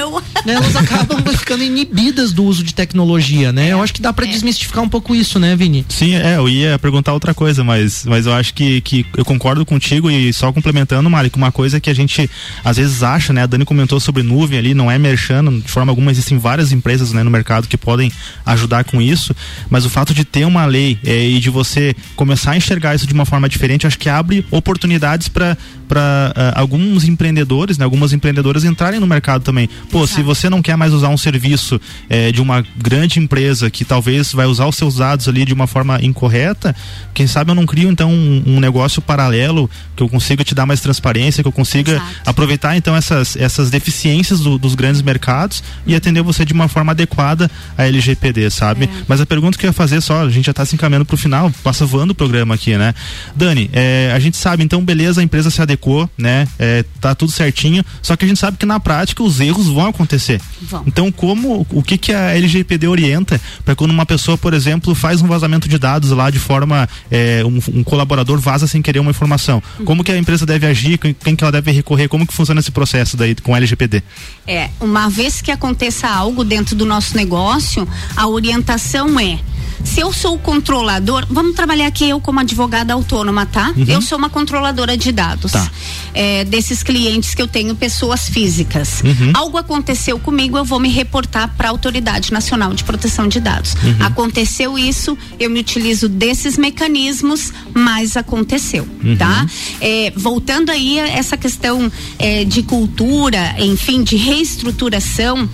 [0.44, 3.68] né, Elas acabam ficando inibidas do uso de tecnologia, né?
[3.72, 5.84] Eu acho que dá pra desmistificar um pouco isso, né, Vini?
[5.88, 9.64] Sim, é, eu ia perguntar outra coisa, mas, mas eu acho que, que eu concordo
[9.64, 12.28] contigo e só complementando, Mari, que uma coisa que a gente
[12.64, 13.42] às vezes acha, né?
[13.42, 17.12] A Dani comentou sobre nuvem ali, não é merchando, de forma alguma existem várias empresas
[17.12, 18.12] né, no mercado que podem
[18.44, 19.34] ajudar com isso,
[19.70, 23.06] mas o fato de ter uma lei é, e de você começar a enxergar isso
[23.06, 25.56] de uma forma diferente, acho que abre oportunidades para
[25.90, 29.68] para alguns empreendedores, né, algumas empreendedoras entrarem no mercado também.
[29.90, 33.84] Pô, se você não quer mais usar um serviço eh, de uma grande empresa que
[33.84, 36.76] talvez vai usar os seus dados ali de uma forma incorreta,
[37.12, 40.64] quem sabe eu não crio então um, um negócio paralelo que eu consiga te dar
[40.64, 45.96] mais transparência, que eu consiga aproveitar então essas, essas deficiências do- dos grandes mercados e
[45.96, 48.88] atender você de uma forma adequada à LGPD, sabe?
[49.08, 51.14] Mas a pergunta que eu ia fazer só, a gente já está se encaminhando para
[51.14, 52.94] o final, passa voando o programa aqui, né?
[53.34, 55.79] Dani, eh, a gente sabe então, beleza, a empresa se adequou,
[56.16, 56.46] né?
[56.58, 59.88] Eh, tá tudo certinho, só que a gente sabe que na prática os erros vão
[59.88, 60.40] acontecer.
[60.62, 60.84] Vão.
[60.86, 65.22] Então, como o que que a LGPD orienta para quando uma pessoa, por exemplo, faz
[65.22, 69.10] um vazamento de dados lá de forma eh, um, um colaborador vaza sem querer uma
[69.10, 69.62] informação?
[69.84, 70.98] Como que a empresa deve agir?
[70.98, 72.08] Quem, quem que ela deve recorrer?
[72.08, 74.02] Como que funciona esse processo daí com a LGPD?
[74.46, 79.38] É, uma vez que aconteça algo dentro do nosso negócio, a orientação é
[79.84, 83.72] se eu sou o controlador, vamos trabalhar aqui eu como advogada autônoma, tá?
[83.76, 83.84] Uhum.
[83.88, 85.70] Eu sou uma controladora de dados Tá.
[86.14, 89.02] é, desses clientes que eu tenho, pessoas físicas.
[89.02, 89.32] Uhum.
[89.34, 93.74] Algo aconteceu comigo, eu vou me reportar para a Autoridade Nacional de Proteção de Dados.
[93.74, 93.96] Uhum.
[94.06, 99.16] Aconteceu isso, eu me utilizo desses mecanismos, mas aconteceu, Uhum.
[99.16, 99.46] tá?
[99.80, 105.48] É, voltando aí a essa questão é, de cultura, enfim, de reestruturação,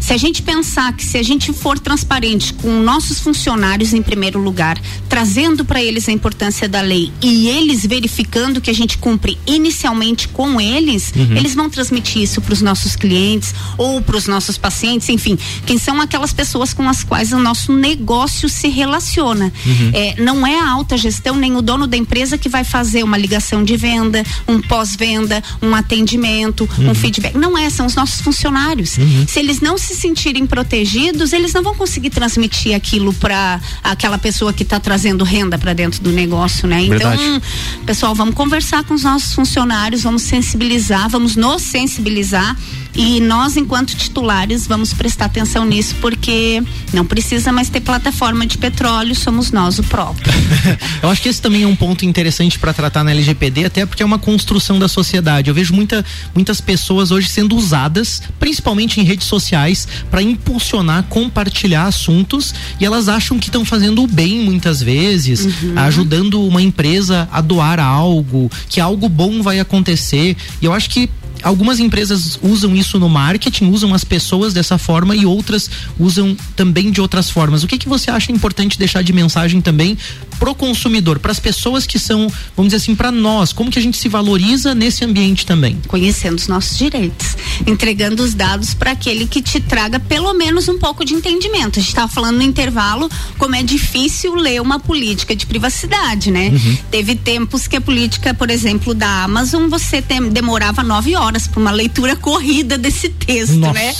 [0.00, 4.38] se a gente pensar que se a gente for transparente com nossos funcionários em primeiro
[4.40, 9.38] lugar, trazendo para eles a importância da lei e eles verificando que a gente cumpre
[9.46, 11.36] inicialmente com eles, Uhum.
[11.36, 15.78] eles vão transmitir isso para os nossos clientes ou para os nossos pacientes, enfim, quem
[15.78, 19.52] são aquelas pessoas com as quais o nosso negócio se relaciona.
[19.66, 19.90] Uhum.
[19.92, 23.16] É, não é a alta gestão nem o dono da empresa que vai fazer uma
[23.16, 26.94] ligação de venda, um pós-venda, um atendimento, um Uhum.
[26.94, 27.36] feedback.
[27.36, 28.96] Não é, são os nossos funcionários.
[28.98, 29.24] Uhum.
[29.28, 34.52] Se eles não se sentirem protegidos, eles não vão conseguir transmitir aquilo para aquela pessoa
[34.52, 36.84] que está trazendo renda para dentro do negócio, né?
[36.86, 37.22] Verdade.
[37.22, 37.42] Então,
[37.86, 42.56] pessoal, vamos conversar com os nossos funcionários, vamos sensibilizar, vamos nos sensibilizar
[42.94, 48.58] e nós, enquanto titulares, vamos prestar atenção nisso, porque não precisa mais ter plataforma de
[48.58, 50.32] petróleo, somos nós o próprio.
[51.02, 54.02] Eu acho que esse também é um ponto interessante para tratar na LGPD, até porque
[54.02, 55.48] é uma construção da sociedade.
[55.48, 56.04] Eu vejo muita,
[56.34, 63.08] muitas pessoas hoje sendo usadas, principalmente em redes sociais, para impulsionar, compartilhar assuntos e elas
[63.08, 65.72] acham que estão fazendo o bem muitas vezes, Uhum.
[65.76, 70.36] ajudando uma empresa a doar algo, que algo bom vai acontecer.
[70.60, 71.08] E eu acho que
[71.42, 76.90] algumas empresas usam isso no marketing, usam as pessoas dessa forma e outras usam também
[76.90, 77.62] de outras formas.
[77.62, 79.96] O que que você acha importante deixar de mensagem também
[80.38, 82.26] pro consumidor, para as pessoas que são,
[82.56, 85.78] vamos dizer assim, para nós, como que a gente se valoriza nesse ambiente também?
[85.86, 87.36] Conhecendo os nossos direitos,
[87.66, 91.78] entregando os dados para aquele que te traga pelo menos um pouco de entendimento.
[91.78, 96.48] A gente estava falando no intervalo como é difícil ler uma política de privacidade, né?
[96.48, 96.78] Uhum.
[96.90, 101.60] Teve tempos que a política, por exemplo, da Amazon, você tem, demorava nove horas para
[101.60, 103.72] uma leitura corrida desse texto, Nossa.
[103.72, 103.94] né?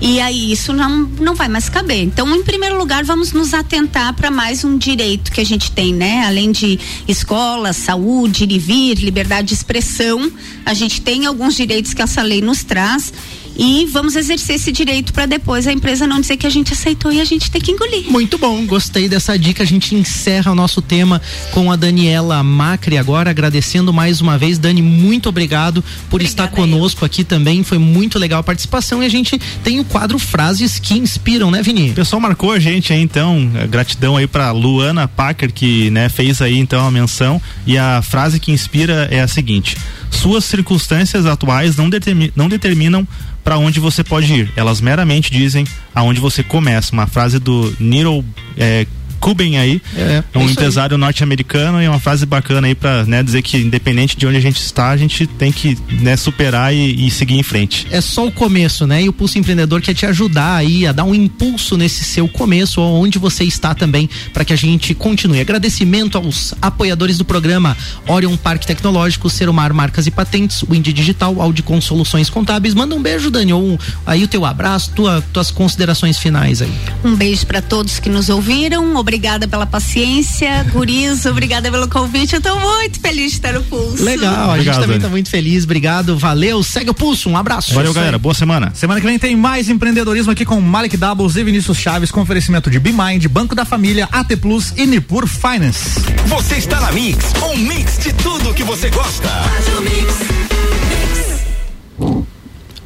[0.00, 2.02] E aí isso não, não vai mais caber.
[2.02, 5.92] Então, em primeiro lugar, vamos nos atentar para mais um direito que a gente tem,
[5.92, 6.24] né?
[6.26, 10.30] Além de escola, saúde, ir e vir, liberdade de expressão,
[10.64, 13.12] a gente tem alguns direitos que essa lei nos traz
[13.58, 17.12] e vamos exercer esse direito para depois a empresa não dizer que a gente aceitou
[17.12, 18.08] e a gente ter que engolir.
[18.08, 19.64] Muito bom, gostei dessa dica.
[19.64, 24.58] A gente encerra o nosso tema com a Daniela Macri agora, agradecendo mais uma vez.
[24.58, 27.64] Dani, muito obrigado por Obrigada estar conosco aqui também.
[27.64, 31.60] Foi muito legal a participação e a gente tem o quadro Frases que Inspiram, né,
[31.60, 31.90] Vini?
[31.90, 33.50] O pessoal marcou a gente aí, então.
[33.68, 37.42] Gratidão aí para Luana Packer, que né, fez aí então a menção.
[37.66, 39.76] E a frase que inspira é a seguinte:
[40.10, 43.06] Suas circunstâncias atuais não, determi não determinam
[43.42, 44.52] para onde você pode ir.
[44.56, 45.64] Elas meramente dizem
[45.94, 46.92] aonde você começa.
[46.92, 48.24] Uma frase do Nero
[48.56, 48.86] é,
[49.20, 53.42] Cuban aí, é, é um empresário norte-americano e uma frase bacana aí para né, dizer
[53.42, 57.10] que independente de onde a gente está, a gente tem que né, superar e, e,
[57.10, 57.86] seguir em frente.
[57.90, 59.02] É só o começo, né?
[59.02, 62.80] E o Pulso Empreendedor quer te ajudar aí a dar um impulso nesse seu começo,
[62.80, 65.40] onde você está também, para que a gente continue.
[65.40, 71.80] Agradecimento aos apoiadores do programa Orion Parque Tecnológico, Serumar Marcas e Patentes, Wind Digital, Audicon
[71.80, 72.74] Soluções Contábeis.
[72.74, 76.72] Manda um beijo, Dani, ou aí o teu abraço, tua, tuas considerações finais aí.
[77.04, 80.64] Um beijo para todos que nos ouviram obrigada pela paciência.
[80.70, 82.34] Guris, obrigada pelo convite.
[82.34, 84.04] Eu tô muito feliz de estar no Pulso.
[84.04, 85.64] Legal, a Obrigado, gente também tá muito feliz.
[85.64, 86.62] Obrigado, valeu.
[86.62, 87.72] Segue o Pulso, um abraço.
[87.72, 88.18] Valeu, galera.
[88.18, 88.70] Boa semana.
[88.74, 92.70] Semana que vem tem mais empreendedorismo aqui com Malik Doubles e Vinícius Chaves com oferecimento
[92.70, 96.02] de BeMind, Banco da Família, AT Plus e Nipur Finance.
[96.26, 99.26] Você está na Mix, um mix de tudo que você gosta.
[99.26, 100.77] Faz o mix.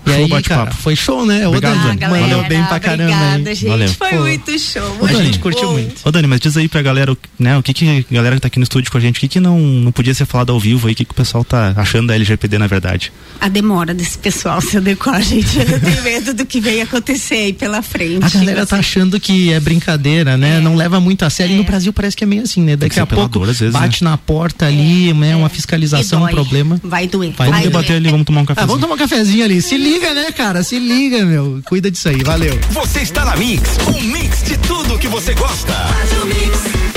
[0.05, 1.46] E show aí, cara, foi show, né?
[1.46, 1.96] Obrigado, Dani.
[1.96, 3.12] Galera, Valeu bem pra caramba.
[3.12, 3.68] Obrigada, gente.
[3.68, 3.88] Valeu.
[3.88, 4.16] Foi Pô.
[4.20, 4.98] muito show.
[5.00, 5.72] Ô, a gente curtiu bom.
[5.74, 6.00] muito.
[6.05, 8.48] Ô, Dani, mas diz aí pra galera, né, o que que a galera que tá
[8.48, 10.59] aqui no estúdio com a gente, o que que não, não podia ser falado ao
[10.59, 13.12] vivo aí, o que que o pessoal tá achando da LGPD na verdade?
[13.40, 15.59] A demora desse pessoal se adequar, gente.
[15.59, 18.24] Eu tenho medo do que vem acontecer aí pela frente.
[18.24, 20.59] A galera tá achando que é brincadeira, né?
[20.59, 20.61] É.
[20.61, 21.53] Não leva muito a sério.
[21.53, 21.55] É.
[21.57, 22.76] E no Brasil parece que é meio assim, né?
[22.76, 24.11] Daqui a pouco vezes, bate né?
[24.11, 25.14] na porta ali, é.
[25.14, 25.36] né?
[25.36, 26.80] Uma fiscalização, um problema.
[26.82, 27.32] Vai doer.
[27.36, 28.64] Vai vamos debater ali, vamos tomar um cafezinho.
[28.64, 29.61] Ah, vamos tomar um cafezinho ali.
[29.62, 30.62] Se liga, né, cara?
[30.62, 31.61] Se liga, meu.
[31.66, 32.22] Cuida disso aí.
[32.24, 32.59] Valeu.
[32.70, 35.72] Você está na Mix, um mix de tudo que você gosta.
[35.72, 36.91] Faz o mix.